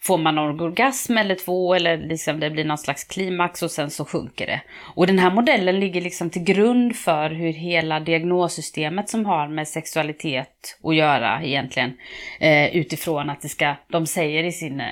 får 0.00 0.18
man 0.18 0.34
någon 0.34 0.60
orgasm 0.60 1.18
eller 1.18 1.34
två 1.34 1.74
eller 1.74 1.96
liksom 1.96 2.40
det 2.40 2.50
blir 2.50 2.64
någon 2.64 2.78
slags 2.78 3.04
klimax 3.04 3.62
och 3.62 3.70
sen 3.70 3.90
så 3.90 4.04
sjunker 4.04 4.46
det. 4.46 4.60
Och 4.94 5.06
den 5.06 5.18
här 5.18 5.30
modellen 5.30 5.80
ligger 5.80 6.00
liksom 6.00 6.30
till 6.30 6.44
grund 6.44 6.96
för 6.96 7.30
hur 7.30 7.52
hela 7.52 8.00
diagnossystemet 8.00 9.08
som 9.08 9.26
har 9.26 9.48
med 9.48 9.68
sexualitet 9.68 10.78
att 10.82 10.96
göra 10.96 11.42
egentligen 11.42 11.92
eh, 12.40 12.76
utifrån 12.76 13.30
att 13.30 13.40
det 13.40 13.48
ska, 13.48 13.74
de 13.88 14.06
säger 14.06 14.44
i 14.44 14.52
sin, 14.52 14.80
eh, 14.80 14.86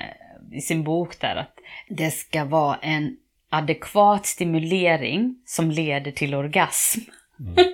i 0.51 0.61
sin 0.61 0.83
bok 0.83 1.19
där 1.19 1.35
att 1.35 1.55
det 1.89 2.11
ska 2.11 2.45
vara 2.45 2.75
en 2.81 3.17
adekvat 3.51 4.25
stimulering 4.25 5.35
som 5.45 5.71
leder 5.71 6.11
till 6.11 6.35
orgasm. 6.35 6.99
Mm. 7.39 7.71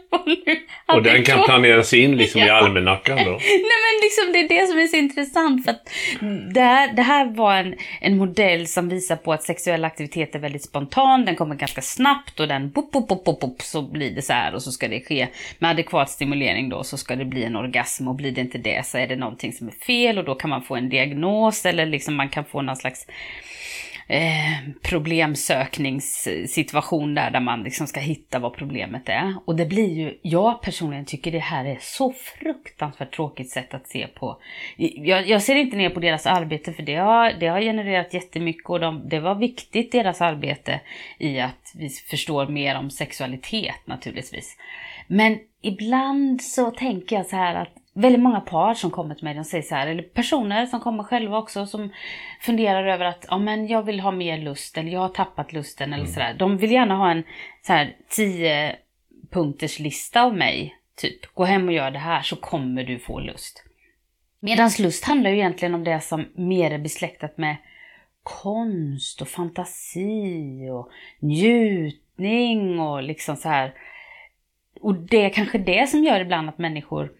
och 0.86 1.04
den 1.04 1.24
kan 1.24 1.44
planeras 1.44 1.94
in 1.94 2.18
liksom 2.18 2.42
ja. 2.46 2.48
i 2.48 2.50
almanackan 2.50 3.18
då? 3.18 3.32
Nej 3.42 3.80
men 3.86 4.02
liksom 4.02 4.34
det 4.34 4.40
är 4.40 4.62
det 4.62 4.68
som 4.68 4.80
är 4.80 4.88
så 4.88 4.96
intressant 4.96 5.66
för 5.66 5.72
att 5.72 5.90
det 6.54 6.62
här, 6.62 6.94
det 6.94 7.02
här 7.02 7.26
var 7.26 7.56
en, 7.56 7.76
en 8.02 8.18
modell 8.18 8.68
som 8.68 8.90
visar 8.90 9.16
på 9.16 9.34
att 9.34 9.44
sexuell 9.44 9.86
aktivitet 9.86 10.36
är 10.36 10.40
väldigt 10.40 10.64
spontan, 10.64 11.26
den 11.26 11.36
kommer 11.36 11.56
ganska 11.56 11.82
snabbt 11.82 12.40
och 12.40 12.48
den 12.48 12.70
bop, 12.70 12.92
bop, 12.92 13.08
bop, 13.08 13.26
bop, 13.26 13.40
bop 13.40 13.62
så 13.62 13.82
blir 13.82 14.12
det 14.12 14.22
så 14.22 14.34
här 14.34 14.56
och 14.56 14.64
så 14.64 14.72
ska 14.72 14.88
det 14.88 15.02
ske 15.02 15.28
med 15.60 15.72
adekvat 15.72 16.10
stimulering 16.10 16.70
då 16.70 16.84
så 16.84 16.98
ska 16.98 17.16
det 17.16 17.26
bli 17.26 17.44
en 17.44 17.56
orgasm 17.56 18.08
och 18.08 18.16
blir 18.16 18.32
det 18.32 18.42
inte 18.42 18.58
det 18.58 18.86
så 18.86 18.98
är 18.98 19.08
det 19.08 19.16
någonting 19.16 19.54
som 19.54 19.68
är 19.68 19.86
fel 19.86 20.18
och 20.18 20.26
då 20.26 20.36
kan 20.36 20.50
man 20.50 20.62
få 20.62 20.76
en 20.76 20.90
diagnos 20.90 21.66
eller 21.66 21.86
liksom 21.86 22.16
man 22.16 22.30
kan 22.30 22.46
få 22.46 22.62
någon 22.62 22.76
slags 22.76 23.08
eh, 24.08 24.58
problemsökningssituation 24.82 27.16
där, 27.16 27.32
där 27.32 27.40
man 27.40 27.64
liksom 27.64 27.88
ska 27.88 28.00
hitta 28.00 28.40
vad 28.40 28.54
problemet 28.54 29.10
är. 29.10 29.36
Och 29.46 29.56
det 29.56 29.66
blir 29.66 29.94
ju, 29.94 30.20
jag 30.22 30.62
personligen 30.62 31.06
tycker 31.06 31.32
det 31.32 31.40
här 31.40 31.66
är 31.66 31.78
så 31.82 32.14
fruktansvärt 32.14 33.16
tråkigt 33.16 33.50
sätt 33.50 33.74
att 33.74 33.88
se 33.88 34.08
på. 34.08 34.42
Jag, 34.78 35.28
jag 35.28 35.42
ser 35.42 35.56
inte 35.56 35.78
ner 35.78 35.90
på 35.90 36.00
deras 36.00 36.26
arbete 36.26 36.74
för 36.74 36.84
det 36.84 36.96
har, 36.96 37.34
det 37.40 37.48
har 37.48 37.62
genererat 37.62 38.14
jättemycket 38.14 38.70
och 38.70 38.80
de, 38.80 39.10
det 39.10 39.20
var 39.20 39.36
viktigt 39.36 39.92
deras 39.92 40.22
arbete 40.22 40.80
i 41.18 41.40
att 41.40 41.74
vi 41.76 41.90
förstår 41.90 42.48
mer 42.48 42.78
om 42.78 42.90
sexualitet 42.90 43.82
naturligtvis. 43.86 44.58
Men 45.08 45.40
ibland 45.62 46.42
så 46.42 46.72
tänker 46.72 47.16
jag 47.16 47.26
så 47.26 47.36
här 47.36 47.56
att 47.56 47.74
väldigt 47.98 48.22
många 48.22 48.42
par 48.42 48.74
som 48.74 48.92
kommer 48.92 49.16
till 49.16 49.24
mig, 49.24 49.34
de 49.34 49.44
säger 49.44 49.64
så 49.64 49.76
här, 49.76 49.88
eller 49.88 50.04
personer 50.04 50.66
som 50.66 50.80
kommer 50.80 51.04
själva 51.04 51.38
också 51.38 51.66
som 51.66 51.90
funderar 52.42 52.88
över 52.88 53.06
att 53.06 53.26
ja, 53.30 53.38
men 53.38 53.68
jag 53.68 53.84
vill 53.84 54.00
ha 54.00 54.12
mer 54.12 54.38
lust 54.38 54.78
eller 54.78 54.92
jag 54.92 55.00
har 55.00 55.10
tappat 55.10 55.54
lusten 55.54 55.94
eller 55.94 56.04
mm. 56.04 56.14
sådär. 56.14 56.36
De 56.40 56.58
vill 56.58 56.72
gärna 56.72 56.96
ha 56.96 57.12
en 57.12 57.24
så 57.62 57.74
här 57.74 57.96
tio 58.10 58.76
punkters 59.30 59.80
lista 59.80 60.22
av 60.22 60.36
mig. 60.36 60.76
Typ, 60.96 61.34
gå 61.34 61.44
hem 61.44 61.68
och 61.68 61.74
gör 61.74 61.92
det 61.92 62.00
här 62.00 62.22
så 62.22 62.36
kommer 62.36 62.84
du 62.84 63.00
få 63.00 63.20
lust. 63.20 63.64
Medan 64.40 64.70
lust 64.80 65.06
handlar 65.06 65.30
ju 65.30 65.36
egentligen 65.36 65.76
om 65.76 65.84
det 65.84 66.00
som 66.00 66.26
mer 66.36 66.72
är 66.72 66.78
besläktat 66.80 67.38
med 67.38 67.56
konst 68.24 69.22
och 69.22 69.28
fantasi 69.28 70.70
och 70.72 70.90
njutning 71.20 72.80
och 72.80 73.04
liksom 73.04 73.36
så 73.36 73.50
här. 73.50 73.74
Och 74.82 74.96
det 74.96 75.26
är 75.26 75.30
kanske 75.30 75.58
det 75.58 75.90
som 75.90 76.04
gör 76.04 76.20
ibland 76.20 76.50
att 76.50 76.58
människor 76.58 77.12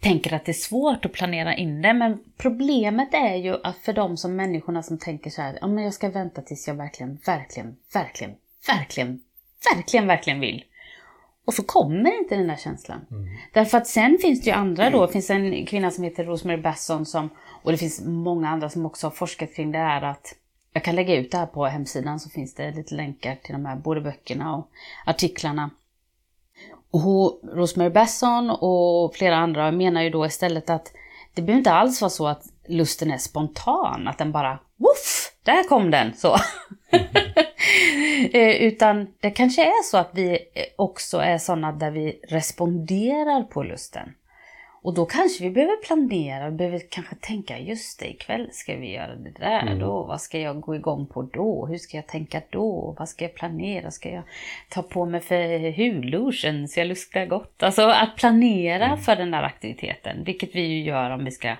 tänker 0.00 0.32
att 0.32 0.44
det 0.44 0.52
är 0.52 0.54
svårt 0.54 1.04
att 1.04 1.12
planera 1.12 1.54
in 1.56 1.82
det. 1.82 1.92
Men 1.92 2.18
problemet 2.36 3.14
är 3.14 3.34
ju 3.34 3.56
att 3.64 3.76
för 3.76 3.92
de 3.92 4.16
som 4.16 4.36
människorna 4.36 4.82
som 4.82 4.98
tänker 4.98 5.30
så 5.30 5.42
här, 5.42 5.58
ja 5.60 5.66
men 5.66 5.84
jag 5.84 5.94
ska 5.94 6.08
vänta 6.08 6.42
tills 6.42 6.68
jag 6.68 6.74
verkligen, 6.74 7.18
verkligen, 7.26 7.76
verkligen, 7.94 8.36
verkligen, 8.68 9.20
verkligen, 9.74 10.06
verkligen 10.06 10.40
vill. 10.40 10.64
Och 11.44 11.54
så 11.54 11.62
kommer 11.62 12.18
inte 12.18 12.36
den 12.36 12.46
där 12.46 12.56
känslan. 12.56 13.06
Mm. 13.10 13.28
Därför 13.52 13.78
att 13.78 13.86
sen 13.86 14.18
finns 14.22 14.40
det 14.40 14.50
ju 14.50 14.56
andra 14.56 14.90
då, 14.90 15.06
det 15.06 15.12
finns 15.12 15.30
en 15.30 15.66
kvinna 15.66 15.90
som 15.90 16.04
heter 16.04 16.24
Rosemary 16.24 16.62
Basson 16.62 17.06
som, 17.06 17.28
och 17.62 17.72
det 17.72 17.78
finns 17.78 18.04
många 18.04 18.48
andra 18.48 18.70
som 18.70 18.86
också 18.86 19.06
har 19.06 19.10
forskat 19.10 19.54
kring 19.54 19.72
det 19.72 19.78
här 19.78 20.02
att 20.02 20.34
jag 20.72 20.84
kan 20.84 20.94
lägga 20.94 21.16
ut 21.16 21.30
det 21.30 21.38
här 21.38 21.46
på 21.46 21.66
hemsidan 21.66 22.20
så 22.20 22.30
finns 22.30 22.54
det 22.54 22.70
lite 22.70 22.94
länkar 22.94 23.36
till 23.42 23.52
de 23.52 23.66
här 23.66 23.76
både 23.76 24.00
böckerna 24.00 24.56
och 24.56 24.70
artiklarna 25.06 25.70
och 26.96 27.40
Rosemary 27.52 27.90
Besson 27.90 28.50
och 28.50 29.14
flera 29.14 29.36
andra 29.36 29.72
menar 29.72 30.02
ju 30.02 30.10
då 30.10 30.26
istället 30.26 30.70
att 30.70 30.92
det 31.34 31.42
behöver 31.42 31.58
inte 31.58 31.72
alls 31.72 32.00
vara 32.00 32.10
så 32.10 32.26
att 32.26 32.42
lusten 32.68 33.10
är 33.10 33.18
spontan, 33.18 34.08
att 34.08 34.18
den 34.18 34.32
bara 34.32 34.58
woof, 34.76 35.32
där 35.42 35.68
kom 35.68 35.90
den 35.90 36.14
så. 36.16 36.36
Eh, 38.32 38.62
utan 38.62 39.06
det 39.20 39.30
kanske 39.30 39.64
är 39.64 39.82
så 39.82 39.96
att 39.96 40.10
vi 40.12 40.38
också 40.76 41.18
är 41.18 41.38
sådana 41.38 41.72
där 41.72 41.90
vi 41.90 42.20
responderar 42.28 43.42
på 43.42 43.62
lusten. 43.62 44.08
Och 44.86 44.94
då 44.94 45.06
kanske 45.06 45.44
vi 45.44 45.50
behöver 45.50 45.76
planera, 45.76 46.50
vi 46.50 46.56
behöver 46.56 46.82
kanske 46.90 47.14
tänka 47.14 47.58
just 47.58 48.00
det, 48.00 48.10
ikväll 48.10 48.48
ska 48.52 48.76
vi 48.76 48.92
göra 48.92 49.14
det 49.14 49.30
där 49.30 49.62
mm. 49.62 49.78
då, 49.78 50.02
vad 50.02 50.20
ska 50.20 50.38
jag 50.38 50.60
gå 50.60 50.76
igång 50.76 51.06
på 51.06 51.22
då, 51.22 51.66
hur 51.66 51.78
ska 51.78 51.96
jag 51.96 52.06
tänka 52.06 52.42
då, 52.50 52.94
vad 52.98 53.08
ska 53.08 53.24
jag 53.24 53.34
planera, 53.34 53.90
ska 53.90 54.10
jag 54.10 54.22
ta 54.68 54.82
på 54.82 55.06
mig 55.06 55.20
för 55.20 55.72
hudlotion 55.76 56.68
så 56.68 56.80
jag 56.80 56.86
luktar 56.86 57.26
gott? 57.26 57.62
Alltså 57.62 57.82
att 57.82 58.16
planera 58.16 58.86
mm. 58.86 58.98
för 58.98 59.16
den 59.16 59.30
där 59.30 59.42
aktiviteten, 59.42 60.24
vilket 60.24 60.54
vi 60.54 60.60
ju 60.60 60.82
gör 60.82 61.10
om 61.10 61.24
vi 61.24 61.30
ska 61.30 61.56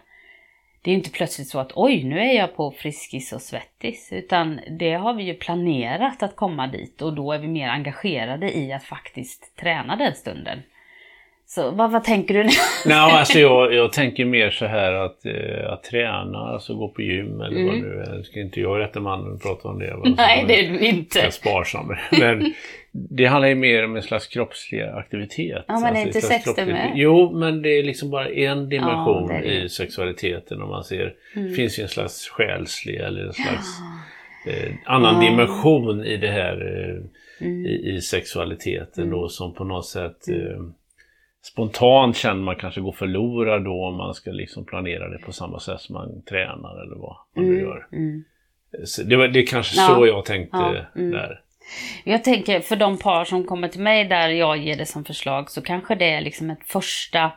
det 0.82 0.90
är 0.90 0.92
ju 0.92 0.98
inte 0.98 1.10
plötsligt 1.10 1.48
så 1.48 1.58
att 1.58 1.72
oj, 1.74 2.04
nu 2.04 2.20
är 2.20 2.32
jag 2.32 2.56
på 2.56 2.70
Friskis 2.70 3.32
och 3.32 3.42
Svettis, 3.42 4.12
utan 4.12 4.60
det 4.70 4.92
har 4.92 5.14
vi 5.14 5.22
ju 5.22 5.34
planerat 5.34 6.22
att 6.22 6.36
komma 6.36 6.66
dit 6.66 7.02
och 7.02 7.14
då 7.14 7.32
är 7.32 7.38
vi 7.38 7.48
mer 7.48 7.68
engagerade 7.68 8.58
i 8.58 8.72
att 8.72 8.84
faktiskt 8.84 9.56
träna 9.56 9.96
den 9.96 10.14
stunden. 10.14 10.62
Så 11.48 11.70
vad, 11.70 11.90
vad 11.90 12.04
tänker 12.04 12.34
du 12.34 12.44
nu? 12.44 12.50
Nej, 12.86 12.96
alltså 12.96 13.38
jag, 13.38 13.74
jag 13.74 13.92
tänker 13.92 14.24
mer 14.24 14.50
så 14.50 14.66
här 14.66 14.92
att, 14.92 15.26
eh, 15.26 15.72
att 15.72 15.82
träna, 15.82 16.38
alltså 16.38 16.74
gå 16.74 16.88
på 16.88 17.02
gym 17.02 17.40
eller 17.40 17.60
mm. 17.60 17.66
vad 17.66 17.74
nu 17.74 18.00
är. 18.00 18.22
Ska 18.22 18.40
inte 18.40 18.60
jag 18.60 18.80
rätta 18.80 19.00
mannen 19.00 19.34
att 19.34 19.42
prata 19.42 19.68
om 19.68 19.78
det? 19.78 19.94
Alltså, 19.94 20.14
Nej, 20.16 20.44
det 20.48 20.64
är 20.64 20.70
du 20.70 20.78
inte. 20.78 21.18
Jag 21.18 21.26
är 21.26 21.30
sparsam. 21.30 21.96
Men 22.10 22.54
det 22.92 23.26
handlar 23.26 23.48
ju 23.48 23.54
mer 23.54 23.84
om 23.84 23.96
en 23.96 24.02
slags 24.02 24.26
kroppslig 24.26 24.80
aktivitet. 24.82 25.64
Ja, 25.68 25.74
men 25.74 25.84
alltså, 25.84 26.02
är 26.02 26.06
inte 26.06 26.20
sex 26.20 26.54
det 26.56 26.66
med? 26.66 26.92
Jo, 26.94 27.38
men 27.38 27.62
det 27.62 27.78
är 27.78 27.82
liksom 27.82 28.10
bara 28.10 28.28
en 28.28 28.68
dimension 28.68 29.30
ja, 29.30 29.40
i 29.40 29.68
sexualiteten 29.68 30.62
om 30.62 30.68
man 30.68 30.84
ser. 30.84 31.14
Mm. 31.36 31.48
Det 31.48 31.54
finns 31.54 31.78
ju 31.78 31.82
en 31.82 31.88
slags 31.88 32.28
själslig 32.28 32.96
eller 32.96 33.26
en 33.26 33.32
slags 33.32 33.66
ja. 34.46 34.52
eh, 34.52 34.72
annan 34.84 35.24
ja. 35.24 35.30
dimension 35.30 36.04
i 36.04 36.16
det 36.16 36.30
här 36.30 36.52
eh, 36.52 37.46
mm. 37.46 37.66
i, 37.66 37.94
i, 37.96 38.00
sexualiteten 38.00 39.04
mm. 39.04 39.10
då 39.10 39.28
som 39.28 39.54
på 39.54 39.64
något 39.64 39.86
sätt 39.86 40.28
mm. 40.28 40.40
eh, 40.40 40.58
spontant 41.52 42.16
känner 42.16 42.42
man 42.42 42.56
kanske 42.56 42.80
går 42.80 42.92
förlorad 42.92 43.64
då 43.64 43.84
om 43.84 43.96
man 43.96 44.14
ska 44.14 44.30
liksom 44.30 44.64
planera 44.64 45.08
det 45.08 45.18
på 45.18 45.32
samma 45.32 45.60
sätt 45.60 45.80
som 45.80 45.92
man 45.92 46.22
tränar 46.22 46.82
eller 46.82 46.96
vad 46.96 47.16
man 47.36 47.44
mm, 47.44 47.60
gör. 47.60 47.86
Mm. 47.92 48.24
Det, 49.04 49.16
var, 49.16 49.28
det 49.28 49.38
är 49.38 49.46
kanske 49.46 49.76
ja, 49.76 49.86
så 49.86 50.06
jag 50.06 50.24
tänkte 50.24 50.56
ja, 50.56 51.00
mm. 51.00 51.10
där. 51.10 51.40
Jag 52.04 52.24
tänker 52.24 52.60
för 52.60 52.76
de 52.76 52.98
par 52.98 53.24
som 53.24 53.44
kommer 53.44 53.68
till 53.68 53.80
mig 53.80 54.04
där 54.04 54.28
jag 54.28 54.56
ger 54.56 54.76
det 54.76 54.86
som 54.86 55.04
förslag 55.04 55.50
så 55.50 55.62
kanske 55.62 55.94
det 55.94 56.10
är 56.10 56.20
liksom 56.20 56.50
ett 56.50 56.64
första 56.64 57.32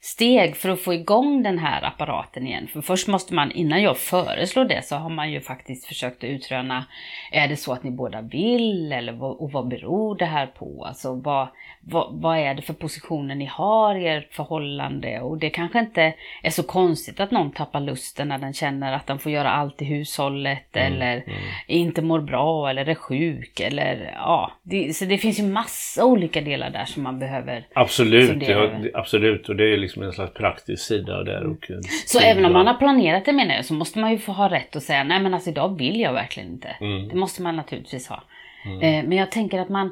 steg 0.00 0.56
för 0.56 0.68
att 0.68 0.80
få 0.80 0.94
igång 0.94 1.42
den 1.42 1.58
här 1.58 1.82
apparaten 1.82 2.46
igen. 2.46 2.68
För 2.72 2.80
först 2.80 3.08
måste 3.08 3.34
man, 3.34 3.52
innan 3.52 3.82
jag 3.82 3.98
föreslår 3.98 4.64
det, 4.64 4.84
så 4.84 4.96
har 4.96 5.10
man 5.10 5.32
ju 5.32 5.40
faktiskt 5.40 5.86
försökt 5.86 6.24
att 6.24 6.30
utröna, 6.30 6.84
är 7.32 7.48
det 7.48 7.56
så 7.56 7.72
att 7.72 7.82
ni 7.82 7.90
båda 7.90 8.20
vill 8.20 8.92
eller 8.92 9.22
och 9.42 9.52
vad 9.52 9.68
beror 9.68 10.18
det 10.18 10.24
här 10.24 10.46
på? 10.46 10.84
Alltså 10.84 11.14
vad, 11.14 11.48
vad, 11.80 12.08
vad 12.12 12.38
är 12.38 12.54
det 12.54 12.62
för 12.62 12.72
positioner 12.74 13.34
ni 13.34 13.44
har 13.44 13.94
i 13.94 14.08
ert 14.08 14.34
förhållande? 14.34 15.20
Och 15.20 15.38
det 15.38 15.50
kanske 15.50 15.78
inte 15.78 16.14
är 16.42 16.50
så 16.50 16.62
konstigt 16.62 17.20
att 17.20 17.30
någon 17.30 17.52
tappar 17.52 17.80
lusten 17.80 18.28
när 18.28 18.38
den 18.38 18.52
känner 18.52 18.92
att 18.92 19.06
den 19.06 19.18
får 19.18 19.32
göra 19.32 19.50
allt 19.50 19.82
i 19.82 19.84
hushållet 19.84 20.76
mm, 20.76 20.92
eller 20.92 21.14
mm. 21.16 21.38
inte 21.66 22.02
mår 22.02 22.20
bra 22.20 22.70
eller 22.70 22.88
är 22.88 22.94
sjuk 22.94 23.60
eller 23.60 24.12
ja. 24.14 24.52
Det, 24.62 24.96
så 24.96 25.04
det 25.04 25.18
finns 25.18 25.38
ju 25.38 25.44
massa 25.44 26.04
olika 26.04 26.40
delar 26.40 26.70
där 26.70 26.84
som 26.84 27.02
man 27.02 27.18
behöver 27.18 27.66
Absolut, 27.72 28.48
ja, 28.48 28.70
absolut. 28.94 29.48
Och 29.48 29.56
det 29.56 29.72
är 29.72 29.76
liksom 29.76 29.87
en 29.96 30.12
slags 30.12 30.34
praktisk 30.34 30.84
sida 30.84 31.22
där. 31.22 31.46
Och 31.46 31.70
så 32.06 32.18
även 32.18 32.44
om 32.44 32.52
man 32.52 32.66
har 32.66 32.74
planerat 32.74 33.24
det 33.24 33.32
menar 33.32 33.54
jag 33.54 33.64
så 33.64 33.74
måste 33.74 33.98
man 33.98 34.10
ju 34.10 34.18
få 34.18 34.32
ha 34.32 34.50
rätt 34.50 34.76
att 34.76 34.82
säga 34.82 35.04
nej 35.04 35.20
men 35.20 35.34
alltså 35.34 35.50
idag 35.50 35.78
vill 35.78 36.00
jag 36.00 36.12
verkligen 36.12 36.48
inte. 36.48 36.68
Mm. 36.80 37.08
Det 37.08 37.14
måste 37.14 37.42
man 37.42 37.56
naturligtvis 37.56 38.08
ha. 38.08 38.22
Mm. 38.64 38.80
Eh, 38.80 39.08
men 39.08 39.18
jag 39.18 39.30
tänker 39.30 39.60
att 39.60 39.68
man 39.68 39.90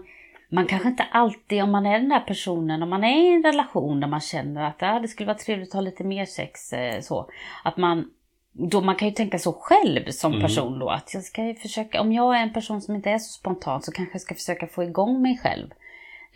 man 0.48 0.66
kanske 0.66 0.88
inte 0.88 1.02
alltid, 1.02 1.62
om 1.62 1.70
man 1.70 1.86
är 1.86 1.98
den 1.98 2.08
där 2.08 2.20
personen, 2.20 2.82
om 2.82 2.90
man 2.90 3.04
är 3.04 3.22
i 3.22 3.34
en 3.34 3.42
relation 3.42 4.00
där 4.00 4.08
man 4.08 4.20
känner 4.20 4.64
att 4.64 4.76
ja, 4.78 5.00
det 5.00 5.08
skulle 5.08 5.26
vara 5.26 5.38
trevligt 5.38 5.68
att 5.68 5.74
ha 5.74 5.80
lite 5.80 6.04
mer 6.04 6.24
sex, 6.24 6.72
eh, 6.72 7.00
så. 7.00 7.30
Att 7.64 7.76
man, 7.76 8.10
då 8.52 8.80
man 8.80 8.96
kan 8.96 9.08
ju 9.08 9.14
tänka 9.14 9.38
så 9.38 9.52
själv 9.52 10.10
som 10.10 10.32
mm. 10.32 10.42
person 10.42 10.78
då, 10.78 10.88
att 10.88 11.14
jag 11.14 11.22
ska 11.22 11.44
ju 11.44 11.54
försöka, 11.54 12.00
om 12.00 12.12
jag 12.12 12.36
är 12.36 12.42
en 12.42 12.52
person 12.52 12.80
som 12.80 12.94
inte 12.94 13.10
är 13.10 13.18
så 13.18 13.32
spontan 13.32 13.82
så 13.82 13.92
kanske 13.92 14.14
jag 14.14 14.22
ska 14.22 14.34
försöka 14.34 14.66
få 14.66 14.84
igång 14.84 15.22
mig 15.22 15.38
själv. 15.42 15.68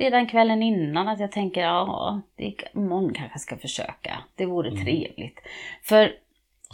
Redan 0.00 0.26
kvällen 0.26 0.62
innan 0.62 1.08
att 1.08 1.20
jag 1.20 1.32
tänker, 1.32 1.60
ja, 1.60 2.20
det, 2.36 2.54
imorgon 2.74 3.14
kanske 3.14 3.34
jag 3.34 3.40
ska 3.40 3.56
försöka. 3.56 4.18
Det 4.36 4.46
vore 4.46 4.68
mm. 4.68 4.84
trevligt. 4.84 5.40
För 5.82 6.12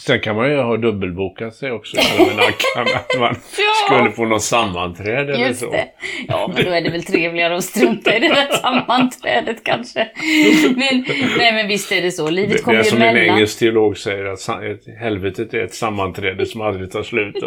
Sen 0.00 0.20
kan 0.20 0.36
man 0.36 0.50
ju 0.50 0.56
ha 0.56 0.76
dubbelbokat 0.76 1.54
sig 1.54 1.72
också. 1.72 1.96
att 2.76 3.20
man 3.20 3.34
skulle 3.86 4.10
på 4.10 4.24
något 4.24 4.42
sammanträde 4.42 5.34
eller 5.34 5.52
så. 5.52 5.70
Det. 5.70 5.88
Ja, 6.28 6.50
men 6.54 6.64
då 6.64 6.70
är 6.70 6.80
det 6.80 6.90
väl 6.90 7.04
trevligare 7.04 7.56
att 7.56 7.64
strunta 7.64 8.16
i 8.16 8.20
det 8.20 8.28
där 8.28 8.46
sammanträdet 8.62 9.64
kanske. 9.64 10.08
Men, 10.76 11.04
nej, 11.38 11.52
men 11.52 11.68
visst 11.68 11.92
är 11.92 12.02
det 12.02 12.12
så. 12.12 12.30
Livet 12.30 12.62
kommer 12.62 12.78
emellan. 12.78 13.00
Det 13.00 13.06
är 13.06 13.12
som 13.12 13.18
en 13.18 13.34
engelsk 13.34 13.58
teolog 13.58 13.98
säger, 13.98 14.24
att 14.24 14.40
helvetet 15.00 15.54
är 15.54 15.64
ett 15.64 15.74
sammanträde 15.74 16.46
som 16.46 16.60
aldrig 16.60 16.90
tar 16.90 17.02
slut. 17.02 17.36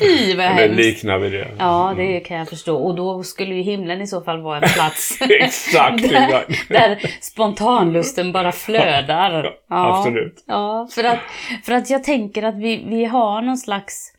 Fy 0.00 0.36
vad 0.36 0.46
hemskt. 0.46 0.76
liknar 0.76 1.18
vi 1.18 1.30
det. 1.30 1.50
Ja, 1.58 1.94
det 1.96 2.20
kan 2.20 2.36
jag 2.36 2.48
förstå. 2.48 2.76
Och 2.76 2.94
då 2.94 3.22
skulle 3.22 3.54
ju 3.54 3.62
himlen 3.62 4.02
i 4.02 4.06
så 4.06 4.20
fall 4.20 4.42
vara 4.42 4.60
en 4.60 4.68
plats 4.68 5.18
Exakt, 5.40 6.08
där, 6.08 6.44
där 6.68 7.16
spontanlusten 7.20 8.32
bara 8.32 8.52
flödar. 8.52 9.54
Ja, 9.68 9.98
absolut. 9.98 10.44
Ja, 10.46 10.88
för 10.90 11.04
att, 11.04 11.18
för 11.64 11.72
att 11.72 11.90
jag 11.90 12.04
tänker 12.04 12.42
att 12.42 12.56
vi, 12.56 12.84
vi 12.88 13.04
har 13.04 13.42
någon 13.42 13.58
slags 13.58 14.12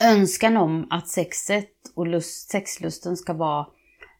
önskan 0.00 0.56
om 0.56 0.86
att 0.90 1.08
sexet 1.08 1.68
och 1.96 2.06
lust, 2.06 2.50
sexlusten 2.50 3.16
ska 3.16 3.32
vara 3.32 3.66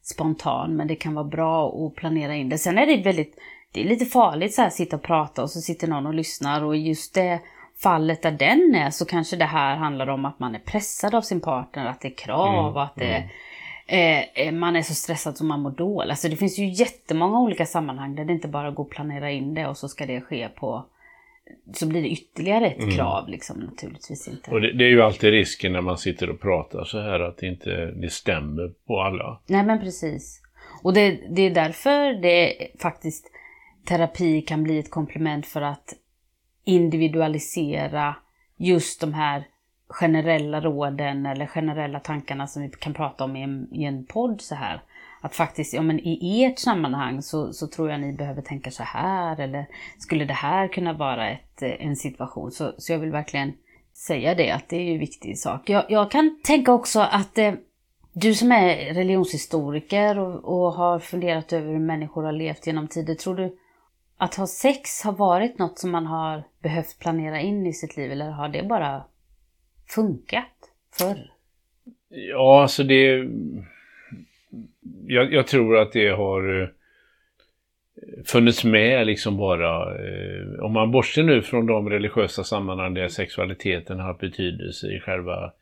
spontan, 0.02 0.76
men 0.76 0.86
det 0.88 0.96
kan 0.96 1.14
vara 1.14 1.24
bra 1.24 1.68
att 1.68 1.94
planera 1.94 2.34
in 2.34 2.48
det. 2.48 2.58
Sen 2.58 2.78
är 2.78 2.86
det 2.86 3.02
väldigt, 3.02 3.38
det 3.72 3.80
är 3.80 3.84
lite 3.84 4.06
farligt 4.06 4.54
så 4.54 4.62
här 4.62 4.70
sitta 4.70 4.96
och 4.96 5.02
prata 5.02 5.42
och 5.42 5.50
så 5.50 5.60
sitter 5.60 5.86
någon 5.86 6.06
och 6.06 6.14
lyssnar 6.14 6.64
och 6.64 6.76
just 6.76 7.14
det 7.14 7.40
fallet 7.82 8.22
där 8.22 8.30
den 8.30 8.74
är 8.74 8.90
så 8.90 9.04
kanske 9.04 9.36
det 9.36 9.44
här 9.44 9.76
handlar 9.76 10.06
om 10.08 10.24
att 10.24 10.38
man 10.38 10.54
är 10.54 10.58
pressad 10.58 11.14
av 11.14 11.22
sin 11.22 11.40
partner, 11.40 11.86
att 11.86 12.00
det 12.00 12.08
är 12.08 12.16
krav 12.16 12.54
mm, 12.54 12.64
och 12.64 12.82
att 12.82 12.96
det 12.96 13.14
mm. 13.14 13.28
Eh, 13.90 14.52
man 14.52 14.76
är 14.76 14.82
så 14.82 14.94
stressad 14.94 15.36
som 15.36 15.48
man 15.48 15.60
mår 15.60 15.70
dåligt. 15.70 16.10
Alltså 16.10 16.28
det 16.28 16.36
finns 16.36 16.58
ju 16.58 16.66
jättemånga 16.66 17.40
olika 17.40 17.66
sammanhang 17.66 18.14
där 18.14 18.24
det 18.24 18.32
inte 18.32 18.48
bara 18.48 18.70
går 18.70 18.84
att 18.84 18.90
planera 18.90 19.30
in 19.30 19.54
det 19.54 19.66
och 19.66 19.76
så 19.76 19.88
ska 19.88 20.06
det 20.06 20.20
ske 20.20 20.48
på 20.48 20.86
så 21.74 21.86
blir 21.86 22.02
det 22.02 22.08
ytterligare 22.08 22.66
ett 22.66 22.82
mm. 22.82 22.90
krav 22.90 23.28
liksom 23.28 23.60
naturligtvis 23.60 24.28
inte. 24.28 24.50
Och 24.50 24.60
det, 24.60 24.72
det, 24.72 24.84
är 24.84 24.88
ju 24.88 25.02
alltid 25.02 25.30
risken 25.30 25.72
när 25.72 25.80
man 25.80 25.98
sitter 25.98 26.30
och 26.30 26.40
pratar 26.40 26.84
så 26.84 27.00
här 27.00 27.20
att 27.20 27.38
det 27.38 27.46
inte 27.46 27.70
det 27.86 28.10
stämmer 28.10 28.68
på 28.86 29.00
alla. 29.00 29.40
Nej 29.46 29.64
men 29.64 29.80
precis. 29.80 30.42
Och 30.82 30.94
det, 30.94 31.20
det 31.30 31.42
är 31.42 31.50
därför 31.50 32.22
det 32.22 32.54
faktiskt 32.78 33.26
terapi 33.88 34.42
kan 34.42 34.62
bli 34.62 34.78
ett 34.78 34.90
komplement 34.90 35.46
för 35.46 35.62
att 35.62 35.94
individualisera 36.68 38.16
just 38.56 39.00
de 39.00 39.14
här 39.14 39.44
generella 39.88 40.60
råden 40.60 41.26
eller 41.26 41.46
generella 41.46 42.00
tankarna 42.00 42.46
som 42.46 42.62
vi 42.62 42.68
kan 42.68 42.94
prata 42.94 43.24
om 43.24 43.36
i 43.36 43.42
en, 43.42 43.68
i 43.74 43.84
en 43.84 44.06
podd 44.06 44.40
så 44.40 44.54
här. 44.54 44.82
Att 45.20 45.34
faktiskt, 45.34 45.74
ja 45.74 45.82
men 45.82 46.00
i 46.00 46.44
ert 46.44 46.58
sammanhang 46.58 47.22
så, 47.22 47.52
så 47.52 47.66
tror 47.66 47.90
jag 47.90 48.00
ni 48.00 48.12
behöver 48.12 48.42
tänka 48.42 48.70
så 48.70 48.82
här 48.82 49.40
eller 49.40 49.66
skulle 49.98 50.24
det 50.24 50.34
här 50.34 50.68
kunna 50.68 50.92
vara 50.92 51.30
ett, 51.30 51.62
eh, 51.62 51.86
en 51.86 51.96
situation? 51.96 52.50
Så, 52.50 52.74
så 52.78 52.92
jag 52.92 52.98
vill 52.98 53.10
verkligen 53.10 53.52
säga 53.94 54.34
det, 54.34 54.50
att 54.50 54.68
det 54.68 54.76
är 54.76 54.82
ju 54.82 54.92
en 54.92 54.98
viktig 54.98 55.38
sak. 55.38 55.70
Jag, 55.70 55.84
jag 55.88 56.10
kan 56.10 56.40
tänka 56.44 56.72
också 56.72 57.00
att 57.00 57.38
eh, 57.38 57.54
du 58.12 58.34
som 58.34 58.52
är 58.52 58.94
religionshistoriker 58.94 60.18
och, 60.18 60.44
och 60.44 60.72
har 60.72 60.98
funderat 60.98 61.52
över 61.52 61.72
hur 61.72 61.78
människor 61.78 62.22
har 62.22 62.32
levt 62.32 62.66
genom 62.66 62.88
tider, 62.88 63.14
tror 63.14 63.34
du 63.34 63.56
att 64.18 64.34
ha 64.34 64.46
sex 64.46 65.02
har 65.04 65.12
varit 65.12 65.58
något 65.58 65.78
som 65.78 65.90
man 65.90 66.06
har 66.06 66.42
behövt 66.62 66.98
planera 66.98 67.40
in 67.40 67.66
i 67.66 67.72
sitt 67.72 67.96
liv 67.96 68.12
eller 68.12 68.30
har 68.30 68.48
det 68.48 68.62
bara 68.62 69.02
funkat 69.94 70.72
förr? 70.98 71.30
Ja, 72.08 72.62
alltså 72.62 72.82
det... 72.82 73.28
Jag, 75.06 75.32
jag 75.32 75.46
tror 75.46 75.76
att 75.76 75.92
det 75.92 76.08
har 76.08 76.62
eh, 76.62 76.68
funnits 78.24 78.64
med 78.64 79.06
liksom 79.06 79.36
bara, 79.36 79.94
eh, 79.94 80.60
om 80.60 80.72
man 80.72 80.90
bortser 80.90 81.22
nu 81.22 81.42
från 81.42 81.66
de 81.66 81.90
religiösa 81.90 82.44
sammanhang 82.44 82.94
där 82.94 83.08
sexualiteten 83.08 84.00
har 84.00 84.14
betydelse 84.14 84.86
i 84.86 85.00
själva 85.00 85.34
Eh, 85.44 85.52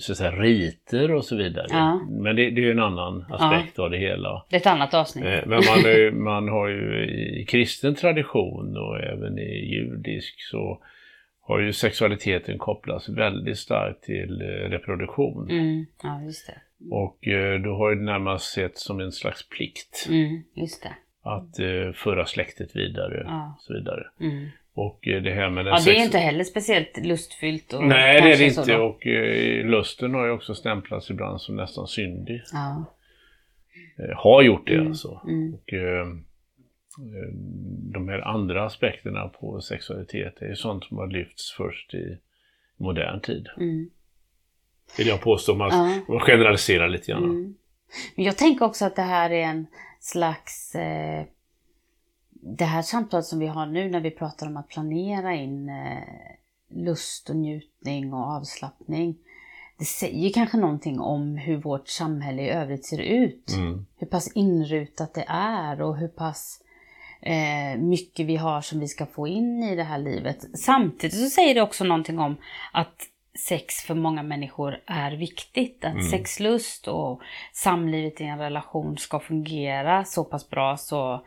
så 0.00 0.12
att 0.12 0.18
säga, 0.18 0.30
riter 0.30 1.14
och 1.14 1.24
så 1.24 1.36
vidare. 1.36 1.66
Ja. 1.70 2.00
Men 2.10 2.36
det, 2.36 2.50
det, 2.50 2.60
är 2.60 2.64
ju 2.64 2.70
en 2.70 2.80
annan 2.80 3.24
aspekt 3.30 3.72
ja. 3.76 3.84
av 3.84 3.90
det 3.90 3.98
hela. 3.98 4.44
Det 4.50 4.56
är 4.56 4.60
ett 4.60 4.66
annat 4.66 4.94
avsnitt. 4.94 5.24
Eh, 5.24 5.40
men 5.46 5.48
man, 5.48 5.78
är, 5.84 6.10
man 6.10 6.48
har 6.48 6.68
ju 6.68 7.06
i 7.40 7.46
kristen 7.48 7.94
tradition 7.94 8.76
och 8.76 9.00
även 9.00 9.38
i 9.38 9.74
judisk 9.74 10.34
så 10.38 10.82
har 11.40 11.60
ju 11.60 11.72
sexualiteten 11.72 12.58
kopplats 12.58 13.08
väldigt 13.08 13.58
starkt 13.58 14.04
till 14.04 14.40
eh, 14.42 14.70
reproduktion. 14.70 15.50
Mm. 15.50 15.86
Ja, 16.02 16.22
just 16.22 16.46
det. 16.46 16.60
Och 16.90 17.28
eh, 17.28 17.60
då 17.60 17.76
har 17.76 17.94
det 17.94 18.02
närmast 18.02 18.52
sett 18.52 18.78
som 18.78 19.00
en 19.00 19.12
slags 19.12 19.48
plikt 19.48 20.06
Mm. 20.08 20.42
Just 20.54 20.82
det. 20.82 20.94
att 21.22 21.58
eh, 21.58 21.92
föra 21.94 22.26
släktet 22.26 22.76
vidare 22.76 23.24
Ja. 23.26 23.54
och 23.56 23.62
så 23.62 23.74
vidare. 23.74 24.06
Mm. 24.20 24.48
Och 24.74 25.08
eh, 25.08 25.22
det 25.22 25.30
här 25.30 25.50
med 25.50 25.64
den 25.64 25.74
Ja, 25.74 25.80
det 25.84 25.90
är 25.98 26.04
inte 26.04 26.18
heller 26.18 26.44
speciellt 26.44 26.96
lustfyllt. 27.06 27.72
Och 27.72 27.84
Nej, 27.84 28.20
det 28.20 28.32
är 28.32 28.38
det 28.38 28.44
inte. 28.46 28.76
då. 28.76 28.84
Och 28.84 29.06
eh, 29.06 29.64
lusten 29.66 30.14
har 30.14 30.26
ju 30.26 30.30
också 30.32 30.54
stämplats 30.54 31.10
ibland 31.10 31.40
som 31.40 31.56
nästan 31.56 31.86
syndig. 31.86 32.42
Ja. 32.52 32.84
Eh, 33.98 34.16
har 34.16 34.42
gjort 34.42 34.66
det 34.66 34.74
Mm, 34.74 34.86
alltså. 34.86 35.20
mm. 35.28 35.54
Och, 35.54 35.72
eh, 35.72 36.00
eh, 36.00 37.32
de 37.92 38.08
här 38.08 38.20
andra 38.20 38.64
aspekterna 38.64 39.28
på 39.28 39.60
sexualitet 39.60 40.42
är 40.42 40.46
ju 40.48 40.56
sånt 40.56 40.84
som 40.84 40.96
har 40.96 41.06
lyfts 41.06 41.52
först 41.52 41.94
i 41.94 42.18
modern 42.76 43.20
tid. 43.20 43.46
Mm. 43.56 43.90
Vill 44.98 45.06
jag 45.06 45.20
påstå 45.20 45.52
om 45.52 45.58
man 45.58 46.02
Ja. 46.08 46.20
generaliserar 46.20 46.88
lite 46.88 47.12
grann. 47.12 47.24
Mm. 47.24 47.54
Men 48.16 48.24
jag 48.24 48.36
tänker 48.38 48.64
också 48.64 48.84
att 48.84 48.96
det 48.96 49.02
här 49.02 49.30
är 49.30 49.42
en 49.42 49.66
slags... 50.00 50.74
Eh, 50.74 51.24
det 52.46 52.64
här 52.64 52.82
samtalet 52.82 53.26
som 53.26 53.38
vi 53.38 53.46
har 53.46 53.66
nu 53.66 53.90
när 53.90 54.00
vi 54.00 54.10
pratar 54.10 54.46
om 54.46 54.56
att 54.56 54.68
planera 54.68 55.34
in 55.34 55.68
eh, 55.68 56.02
lust 56.70 57.30
och 57.30 57.36
njutning 57.36 58.12
och 58.12 58.24
avslappning. 58.24 59.16
Det 59.78 59.84
säger 59.84 60.32
kanske 60.32 60.56
någonting 60.56 61.00
om 61.00 61.36
hur 61.36 61.56
vårt 61.56 61.88
samhälle 61.88 62.42
i 62.42 62.48
övrigt 62.48 62.86
ser 62.86 63.00
ut. 63.00 63.52
Mm. 63.56 63.86
Hur 63.96 64.06
pass 64.06 64.32
inrutat 64.34 65.14
det 65.14 65.24
är 65.28 65.82
och 65.82 65.96
hur 65.96 66.08
pass 66.08 66.60
eh, 67.20 67.78
mycket 67.78 68.26
vi 68.26 68.36
har 68.36 68.60
som 68.60 68.80
vi 68.80 68.88
ska 68.88 69.06
få 69.06 69.28
in 69.28 69.62
i 69.62 69.76
det 69.76 69.82
här 69.82 69.98
livet. 69.98 70.58
Samtidigt 70.58 71.20
så 71.20 71.30
säger 71.30 71.54
det 71.54 71.62
också 71.62 71.84
någonting 71.84 72.18
om 72.18 72.36
att 72.72 73.06
sex 73.48 73.74
för 73.74 73.94
många 73.94 74.22
människor 74.22 74.80
är 74.86 75.12
viktigt. 75.12 75.84
Att 75.84 75.92
Mm. 75.92 76.04
sexlust 76.10 76.88
och 76.88 77.20
samlivet 77.52 78.20
i 78.20 78.24
en 78.24 78.38
relation 78.38 78.98
ska 78.98 79.20
fungera 79.20 80.04
så 80.04 80.24
pass 80.24 80.50
bra 80.50 80.76
så 80.76 81.24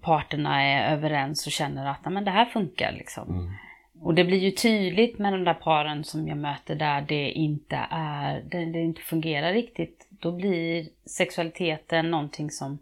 parterna 0.00 0.62
är 0.62 0.92
överens 0.92 1.46
och 1.46 1.52
känner 1.52 1.86
att 1.86 2.00
"Ja, 2.04 2.10
men 2.10 2.24
det 2.24 2.30
här 2.30 2.44
funkar. 2.44 2.92
Liksom. 2.92 3.28
Mm. 3.28 3.52
Och 4.00 4.14
det 4.14 4.24
blir 4.24 4.38
ju 4.38 4.50
tydligt 4.50 5.18
med 5.18 5.32
de 5.32 5.44
där 5.44 5.54
paren 5.54 6.04
som 6.04 6.28
jag 6.28 6.38
möter 6.38 6.74
där 6.74 7.00
det 7.00 7.30
inte 7.30 7.86
är, 7.90 8.42
det, 8.50 8.64
det 8.64 8.80
inte 8.80 9.00
fungerar 9.00 9.52
riktigt. 9.52 10.06
Då 10.10 10.32
blir 10.32 10.88
sexualiteten 11.06 12.10
någonting 12.10 12.50
som 12.50 12.78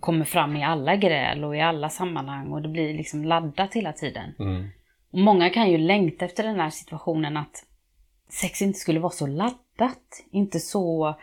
kommer 0.00 0.24
fram 0.24 0.56
i 0.56 0.64
alla 0.64 0.96
gräl 0.96 1.44
och 1.44 1.56
i 1.56 1.60
alla 1.60 1.88
sammanhang 1.88 2.52
och 2.52 2.62
det 2.62 2.68
blir 2.68 2.94
liksom 2.94 3.24
laddat 3.24 3.74
hela 3.74 3.92
tiden. 3.92 4.34
Mm. 4.38 4.68
Och 5.10 5.18
många 5.18 5.50
kan 5.50 5.70
ju 5.70 5.78
längta 5.78 6.24
efter 6.24 6.42
den 6.42 6.60
här 6.60 6.70
situationen 6.70 7.36
att 7.36 7.64
sex 8.28 8.62
inte 8.62 8.78
skulle 8.78 9.00
vara 9.00 9.12
så 9.12 9.26
laddat, 9.26 10.24
inte 10.30 10.60
så 10.60 11.14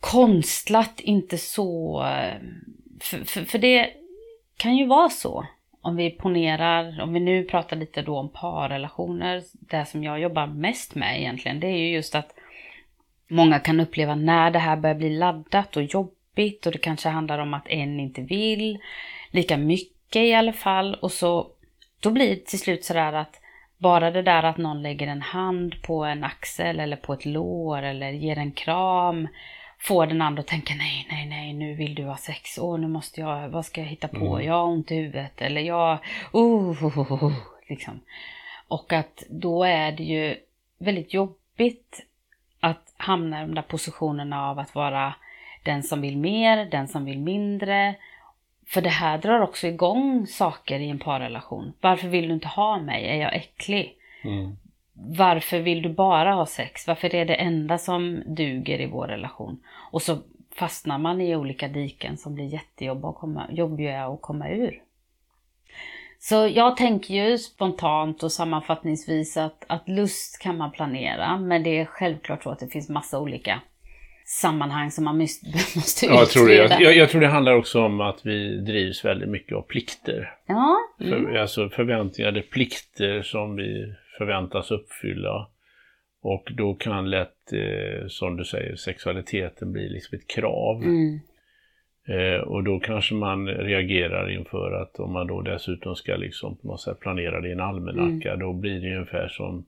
konstlat, 0.00 1.00
inte 1.00 1.38
så... 1.38 2.02
eh, 2.04 2.34
För, 3.00 3.24
för, 3.24 3.44
för 3.44 3.58
det 3.58 3.90
kan 4.56 4.76
ju 4.76 4.86
vara 4.86 5.08
så. 5.08 5.46
Om 5.80 5.96
vi 5.96 6.10
ponerar, 6.10 7.00
om 7.00 7.12
vi 7.12 7.20
nu 7.20 7.44
pratar 7.44 7.76
lite 7.76 8.02
då 8.02 8.18
om 8.18 8.28
parrelationer, 8.28 9.42
det 9.52 9.84
som 9.84 10.04
jag 10.04 10.20
jobbar 10.20 10.46
mest 10.46 10.94
med 10.94 11.20
egentligen, 11.20 11.60
det 11.60 11.66
är 11.66 11.78
ju 11.78 11.90
just 11.90 12.14
att 12.14 12.34
många 13.28 13.58
kan 13.58 13.80
uppleva 13.80 14.14
när 14.14 14.50
det 14.50 14.58
här 14.58 14.76
börjar 14.76 14.96
bli 14.96 15.18
laddat 15.18 15.76
och 15.76 15.82
jobbigt 15.82 16.66
och 16.66 16.72
det 16.72 16.78
kanske 16.78 17.08
handlar 17.08 17.38
om 17.38 17.54
att 17.54 17.68
en 17.68 18.00
inte 18.00 18.20
vill 18.20 18.78
lika 19.30 19.56
mycket 19.56 20.22
i 20.22 20.34
alla 20.34 20.52
fall 20.52 20.94
och 20.94 21.12
så 21.12 21.50
då 22.00 22.10
blir 22.10 22.28
det 22.28 22.46
till 22.46 22.58
slut 22.58 22.84
sådär 22.84 23.12
att 23.12 23.40
bara 23.78 24.10
det 24.10 24.22
där 24.22 24.42
att 24.42 24.56
någon 24.56 24.82
lägger 24.82 25.06
en 25.06 25.22
hand 25.22 25.82
på 25.82 26.04
en 26.04 26.24
axel 26.24 26.80
eller 26.80 26.96
på 26.96 27.12
ett 27.12 27.26
lår 27.26 27.82
eller 27.82 28.10
ger 28.10 28.38
en 28.38 28.52
kram 28.52 29.28
får 29.78 30.06
den 30.06 30.22
andra 30.22 30.40
att 30.40 30.46
tänka 30.46 30.74
nej, 30.74 31.06
nej, 31.10 31.26
nej, 31.26 31.52
nu 31.52 31.74
vill 31.74 31.94
du 31.94 32.04
ha 32.04 32.16
sex, 32.16 32.58
åh, 32.58 32.78
nu 32.78 32.86
måste 32.88 33.20
jag, 33.20 33.48
vad 33.48 33.66
ska 33.66 33.80
jag 33.80 33.88
hitta 33.88 34.08
på, 34.08 34.34
Mm. 34.36 34.46
jag 34.46 34.54
har 34.54 34.64
ont 34.64 34.90
i 34.90 34.94
huvudet 34.94 35.42
eller 35.42 35.60
jag, 35.60 35.98
oh, 36.32 36.84
oh, 36.84 36.98
oh, 36.98 37.24
oh, 37.24 37.32
liksom. 37.68 38.00
Och 38.68 38.92
att 38.92 39.22
då 39.30 39.64
är 39.64 39.92
det 39.92 40.04
ju 40.04 40.36
väldigt 40.78 41.14
jobbigt 41.14 42.06
att 42.60 42.94
hamna 42.96 43.38
i 43.38 43.46
de 43.46 43.54
där 43.54 43.62
positionerna 43.62 44.50
av 44.50 44.58
att 44.58 44.74
vara 44.74 45.14
den 45.62 45.82
som 45.82 46.00
vill 46.00 46.16
mer, 46.16 46.64
den 46.64 46.88
som 46.88 47.04
vill 47.04 47.18
mindre. 47.18 47.94
För 48.66 48.80
det 48.80 48.88
här 48.90 49.18
drar 49.18 49.40
också 49.40 49.66
igång 49.66 50.26
saker 50.26 50.78
i 50.80 50.90
en 50.90 50.98
parrelation. 50.98 51.72
Varför 51.80 52.08
vill 52.08 52.28
du 52.28 52.34
inte 52.34 52.48
ha 52.48 52.78
mig? 52.78 53.08
Är 53.08 53.16
jag 53.16 53.34
äcklig? 53.36 53.96
Mm. 54.24 54.56
Varför 54.98 55.58
vill 55.58 55.82
du 55.82 55.88
bara 55.88 56.32
ha 56.32 56.46
sex? 56.46 56.86
Varför 56.86 57.14
är 57.14 57.24
det 57.24 57.34
enda 57.34 57.78
som 57.78 58.22
duger 58.26 58.80
i 58.80 58.86
vår 58.86 59.06
relation? 59.06 59.60
Och 59.92 60.02
så 60.02 60.18
fastnar 60.54 60.98
man 60.98 61.20
i 61.20 61.36
olika 61.36 61.68
diken 61.68 62.16
som 62.16 62.34
blir 62.34 62.44
jättejobbiga 62.44 63.08
att 63.08 63.16
komma, 63.16 63.46
jobbiga 63.50 64.06
att 64.06 64.22
komma 64.22 64.48
ur. 64.48 64.82
Så 66.18 66.50
jag 66.54 66.76
tänker 66.76 67.14
ju 67.14 67.38
spontant 67.38 68.22
och 68.22 68.32
sammanfattningsvis 68.32 69.36
att, 69.36 69.64
att 69.66 69.88
lust 69.88 70.42
kan 70.42 70.56
man 70.56 70.70
planera, 70.70 71.36
men 71.36 71.62
det 71.62 71.78
är 71.78 71.84
självklart 71.84 72.42
så 72.42 72.50
att 72.50 72.58
det 72.58 72.68
finns 72.68 72.88
massa 72.88 73.18
olika 73.18 73.60
sammanhang 74.24 74.90
som 74.90 75.04
man 75.04 75.18
måste, 75.74 76.06
Ja, 76.06 76.14
jag, 76.14 76.30
tror 76.30 76.48
det. 76.48 76.54
utreda. 76.54 76.82
Jag, 76.82 76.96
jag, 76.96 77.10
tror 77.10 77.20
det 77.20 77.26
handlar 77.26 77.52
också 77.52 77.82
om 77.82 78.00
att 78.00 78.26
vi 78.26 78.60
drivs 78.60 79.04
väldigt 79.04 79.28
mycket 79.28 79.56
av 79.56 79.62
plikter. 79.62 80.34
Ja, 80.46 80.76
mm. 81.00 81.24
För, 81.24 81.36
alltså 81.36 81.68
förväntningar, 81.68 82.32
det 82.32 82.42
plikter 82.42 83.22
som 83.22 83.56
vi 83.56 83.94
förväntas 84.18 84.70
uppfylla. 84.70 85.48
Och 86.22 86.48
då 86.56 86.74
kan 86.74 87.10
lätt, 87.10 87.52
eh, 87.52 88.06
som 88.08 88.36
du 88.36 88.44
säger, 88.44 88.76
sexualiteten 88.76 89.72
bli 89.72 89.88
liksom 89.88 90.18
ett 90.18 90.26
krav. 90.28 90.82
Mm. 90.82 91.20
Eh, 92.08 92.40
och 92.40 92.64
då 92.64 92.78
kanske 92.80 93.14
man 93.14 93.48
reagerar 93.48 94.30
inför 94.30 94.82
att 94.82 94.98
om 94.98 95.12
man 95.12 95.26
då 95.26 95.40
dessutom 95.42 95.96
ska 95.96 96.16
liksom 96.16 96.56
på 96.56 96.66
något 96.66 96.80
sätt 96.80 97.00
planera 97.00 97.40
det 97.40 97.48
i 97.48 97.52
en 97.52 97.60
almanacka, 97.60 98.36
då 98.36 98.52
blir 98.52 98.80
det 98.80 98.94
ungefär 98.96 99.28
som 99.28 99.66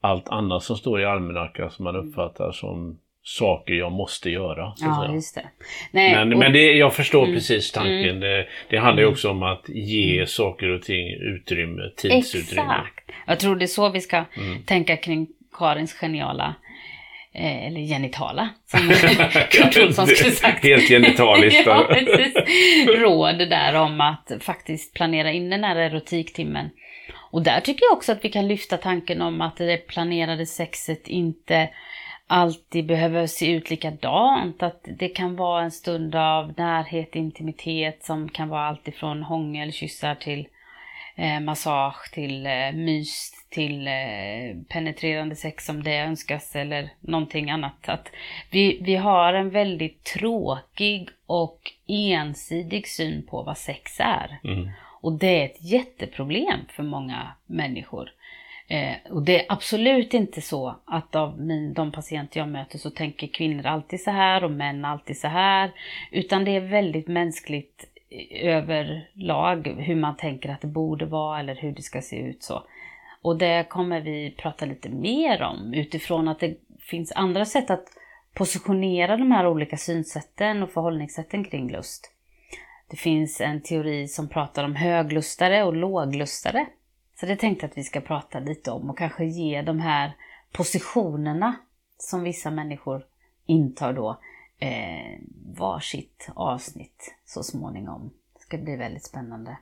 allt 0.00 0.28
annat 0.28 0.62
som 0.62 0.76
står 0.76 1.00
i 1.00 1.04
almanackan 1.04 1.70
som 1.70 1.84
man 1.84 1.96
uppfattar 1.96 2.52
som 2.52 2.98
saker 3.24 3.74
jag 3.74 3.92
måste 3.92 4.30
göra. 4.30 4.72
Ja 4.80 5.02
säga. 5.04 5.14
just 5.14 5.34
det. 5.34 5.44
Nej, 5.92 6.14
Men, 6.14 6.32
och- 6.32 6.38
men 6.38 6.52
det, 6.52 6.72
jag 6.72 6.94
förstår 6.94 7.22
Mm. 7.22 7.34
precis 7.34 7.72
tanken. 7.72 8.20
Det, 8.20 8.46
det 8.70 8.76
handlar 8.76 9.02
ju 9.02 9.08
också 9.08 9.30
om 9.30 9.42
att 9.42 9.68
ge 9.68 10.26
saker 10.26 10.68
och 10.68 10.82
ting 10.82 11.08
utrymme, 11.08 11.82
tidsutrymme. 11.96 12.62
Exakt. 12.62 13.01
Jag 13.26 13.40
tror 13.40 13.56
det 13.56 13.64
är 13.64 13.66
så 13.66 13.88
vi 13.88 14.00
ska 14.00 14.24
Mm. 14.36 14.62
tänka 14.62 14.96
kring 14.96 15.26
Karins 15.52 15.92
geniala, 15.92 16.54
eh, 17.32 17.66
eller 17.66 17.80
genitala, 17.80 18.48
som 18.66 18.80
Kurt 19.50 19.76
Olsson 19.76 20.06
skulle 20.06 20.30
sagt. 20.30 20.64
Helt 20.64 20.88
genitaliskt. 20.88 21.62
ja, 21.66 21.86
precis. 21.88 22.34
Råd 22.86 23.38
där 23.38 23.74
om 23.74 24.00
att 24.00 24.32
faktiskt 24.40 24.94
planera 24.94 25.32
in 25.32 25.50
den 25.50 25.64
här 25.64 25.76
erotiktimmen. 25.76 26.70
Och 27.30 27.42
där 27.42 27.60
tycker 27.60 27.84
jag 27.84 27.92
också 27.92 28.12
att 28.12 28.24
vi 28.24 28.28
kan 28.28 28.48
lyfta 28.48 28.76
tanken 28.76 29.22
om 29.22 29.40
att 29.40 29.56
det 29.56 29.86
planerade 29.86 30.46
sexet 30.46 31.08
inte 31.08 31.68
alltid 32.26 32.86
behöver 32.86 33.26
se 33.26 33.50
ut 33.52 33.70
likadant. 33.70 34.62
Att 34.62 34.88
det 34.98 35.08
kan 35.08 35.36
vara 35.36 35.62
en 35.62 35.70
stund 35.70 36.14
av 36.14 36.54
närhet, 36.56 37.16
intimitet 37.16 38.04
som 38.04 38.28
kan 38.28 38.48
vara 38.48 38.66
allt 38.66 38.88
ifrån 38.88 39.22
hångel, 39.22 39.72
kyssar 39.72 40.14
till 40.14 40.46
massage, 41.40 42.10
till 42.12 42.46
eh, 42.46 42.72
mys, 42.74 43.32
till 43.48 43.86
eh, 43.86 44.62
penetrerande 44.68 45.36
sex 45.36 45.68
om 45.68 45.82
det 45.82 45.96
önskas 45.96 46.56
eller 46.56 46.90
någonting 47.00 47.50
annat. 47.50 47.88
Att 47.88 48.12
vi, 48.50 48.78
vi 48.82 48.96
har 48.96 49.34
en 49.34 49.50
väldigt 49.50 50.04
tråkig 50.04 51.08
och 51.26 51.72
ensidig 51.86 52.88
syn 52.88 53.26
på 53.26 53.42
vad 53.42 53.58
sex 53.58 54.00
är. 54.00 54.38
Mm. 54.44 54.70
Och 55.00 55.12
det 55.12 55.40
är 55.40 55.44
ett 55.44 55.62
jätteproblem 55.62 56.60
för 56.68 56.82
många 56.82 57.32
människor. 57.46 58.10
Eh, 58.72 58.94
och 59.10 59.22
det 59.22 59.40
är 59.40 59.46
absolut 59.48 60.14
inte 60.14 60.40
så 60.40 60.76
att 60.84 61.14
av 61.14 61.40
min, 61.40 61.74
de 61.74 61.92
patienter 61.92 62.40
jag 62.40 62.48
möter 62.48 62.78
så 62.78 62.90
tänker 62.90 63.26
kvinnor 63.26 63.66
alltid 63.66 64.00
så 64.00 64.10
här 64.10 64.44
och 64.44 64.50
män 64.50 64.84
alltid 64.84 65.18
så 65.18 65.28
här. 65.28 65.70
Utan 66.10 66.44
det 66.44 66.50
är 66.50 66.60
väldigt 66.60 67.08
mänskligt 67.08 67.84
eh, 67.84 67.91
överlag 68.30 69.66
hur 69.78 69.96
man 69.96 70.16
tänker 70.16 70.48
att 70.48 70.60
det 70.60 70.66
borde 70.66 71.06
vara 71.06 71.40
eller 71.40 71.54
hur 71.54 71.72
det 71.72 71.82
ska 71.82 72.02
se 72.02 72.16
ut 72.16 72.42
så. 72.42 72.62
Och 73.22 73.38
det 73.38 73.68
kommer 73.68 74.00
vi 74.00 74.34
prata 74.38 74.66
lite 74.66 74.88
mer 74.88 75.42
om 75.42 75.74
utifrån 75.74 76.28
att 76.28 76.40
det 76.40 76.56
finns 76.80 77.12
andra 77.12 77.44
sätt 77.44 77.70
att 77.70 77.88
positionera 78.34 79.16
de 79.16 79.32
här 79.32 79.46
olika 79.46 79.76
synsätten 79.76 80.62
och 80.62 80.70
förhållningssätten 80.70 81.44
kring 81.44 81.72
lust. 81.72 82.10
Det 82.90 82.96
finns 82.96 83.40
en 83.40 83.62
teori 83.62 84.08
som 84.08 84.28
pratar 84.28 84.64
om 84.64 84.76
höglustare 84.76 85.64
och 85.64 85.76
låglustare. 85.76 86.66
Så 87.20 87.26
det 87.26 87.36
tänkte 87.36 87.64
jag 87.64 87.70
att 87.70 87.78
vi 87.78 87.84
ska 87.84 88.00
prata 88.00 88.40
lite 88.40 88.70
om 88.70 88.90
och 88.90 88.98
kanske 88.98 89.24
ge 89.24 89.62
de 89.62 89.80
här 89.80 90.12
positionerna 90.52 91.54
som 91.98 92.22
vissa 92.22 92.50
människor 92.50 93.04
intar 93.46 93.92
då 93.92 94.18
eh, 94.66 95.18
varsitt 95.56 96.28
avsnitt 96.34 97.14
så 97.26 97.42
småningom. 97.42 98.10
Det 98.34 98.40
ska 98.40 98.58
bli 98.58 98.76
väldigt 98.76 99.04
spännande. 99.04 99.56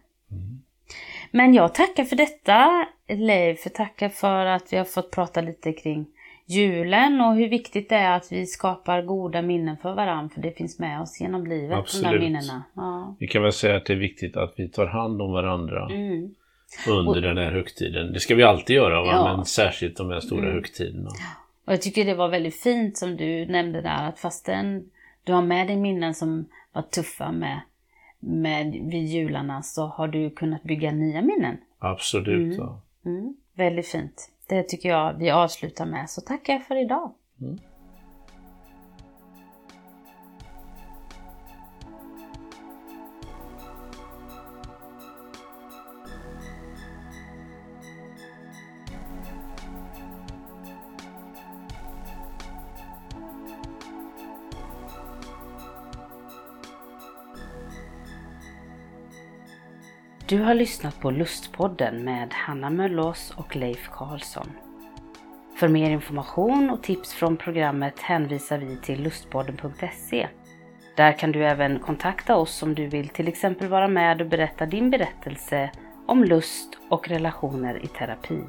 Men 1.30 1.54
jag 1.54 1.74
tackar 1.74 2.04
för 2.04 2.16
detta 2.16 2.86
Leif, 3.08 3.60
för 3.60 3.70
tackar 3.70 4.08
för 4.08 4.46
att 4.46 4.72
vi 4.72 4.76
har 4.76 4.84
fått 4.84 5.10
prata 5.10 5.40
lite 5.40 5.72
kring 5.72 6.06
julen 6.46 7.20
och 7.20 7.34
hur 7.34 7.48
viktigt 7.48 7.88
det 7.88 7.94
är 7.96 8.16
att 8.16 8.32
vi 8.32 8.46
skapar 8.46 9.02
goda 9.02 9.42
minnen 9.42 9.76
för 9.76 9.94
varandra 9.94 10.34
för 10.34 10.40
det 10.42 10.52
finns 10.52 10.78
med 10.78 11.00
oss 11.00 11.20
genom 11.20 11.46
livet, 11.46 11.78
Absolut. 11.78 12.12
de 12.12 12.18
minnena. 12.18 12.62
Ja. 12.74 13.16
Vi 13.18 13.26
kan 13.26 13.42
väl 13.42 13.52
säga 13.52 13.76
att 13.76 13.86
det 13.86 13.92
är 13.92 13.96
viktigt 13.96 14.36
att 14.36 14.54
vi 14.56 14.68
tar 14.68 14.86
hand 14.86 15.22
om 15.22 15.32
varandra 15.32 15.88
Mm. 15.90 16.34
under 16.88 17.10
Och- 17.16 17.22
den 17.22 17.36
här 17.38 17.52
högtiden. 17.52 18.12
Det 18.12 18.20
ska 18.20 18.34
vi 18.34 18.42
alltid 18.42 18.76
göra, 18.76 19.00
va? 19.02 19.06
Ja. 19.12 19.36
men 19.36 19.44
särskilt 19.46 19.96
de 19.96 20.10
här 20.10 20.20
stora 20.20 20.42
Mm. 20.42 20.54
högtiderna. 20.54 21.10
Och 21.70 21.74
jag 21.74 21.82
tycker 21.82 22.04
det 22.04 22.14
var 22.14 22.28
väldigt 22.28 22.60
fint 22.62 22.96
som 22.96 23.16
du 23.16 23.46
nämnde 23.46 23.80
där 23.80 24.08
att 24.08 24.18
fastän 24.18 24.90
du 25.24 25.32
har 25.32 25.42
med 25.42 25.66
dig 25.66 25.76
minnen 25.76 26.14
som 26.14 26.48
var 26.72 26.82
tuffa 26.82 27.32
med, 27.32 27.60
med 28.20 28.72
vid 28.72 29.06
jularna 29.06 29.62
så 29.62 29.86
har 29.86 30.08
du 30.08 30.30
kunnat 30.30 30.62
bygga 30.62 30.92
nya 30.92 31.22
minnen. 31.22 31.56
Absolut. 31.78 32.54
Mm. 32.54 32.66
va. 32.66 32.80
Mm. 33.04 33.36
Väldigt 33.54 33.86
fint. 33.86 34.30
Det 34.48 34.62
tycker 34.62 34.88
jag 34.88 35.14
vi 35.18 35.30
avslutar 35.30 35.86
med. 35.86 36.10
Så 36.10 36.20
tackar 36.20 36.52
jag 36.52 36.66
för 36.66 36.76
idag. 36.76 37.12
Du 60.30 60.42
har 60.42 60.54
lyssnat 60.54 61.00
på 61.00 61.10
Lustpodden 61.10 62.04
med 62.04 62.32
Hanna 62.32 62.70
Möllås 62.70 63.32
och 63.36 63.56
Leif 63.56 63.88
Karlsson. 63.88 64.50
För 65.56 65.68
mer 65.68 65.90
information 65.90 66.70
och 66.70 66.82
tips 66.82 67.12
från 67.12 67.36
programmet 67.36 67.98
hänvisar 67.98 68.58
vi 68.58 68.76
till 68.76 69.02
lustpodden.se. 69.02 70.28
Där 70.96 71.18
kan 71.18 71.32
du 71.32 71.44
även 71.44 71.78
kontakta 71.78 72.36
oss 72.36 72.62
om 72.62 72.74
du 72.74 72.86
vill 72.86 73.08
till 73.08 73.28
exempel 73.28 73.68
vara 73.68 73.88
med 73.88 74.20
och 74.20 74.28
berätta 74.28 74.66
din 74.66 74.90
berättelse 74.90 75.70
om 76.06 76.24
lust 76.24 76.78
och 76.90 77.08
relationer 77.08 77.84
i 77.84 77.86
terapi. 77.86 78.40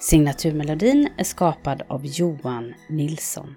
Signaturmelodin 0.00 1.08
är 1.16 1.24
skapad 1.24 1.82
av 1.88 2.06
Johan 2.06 2.74
Nilsson. 2.88 3.54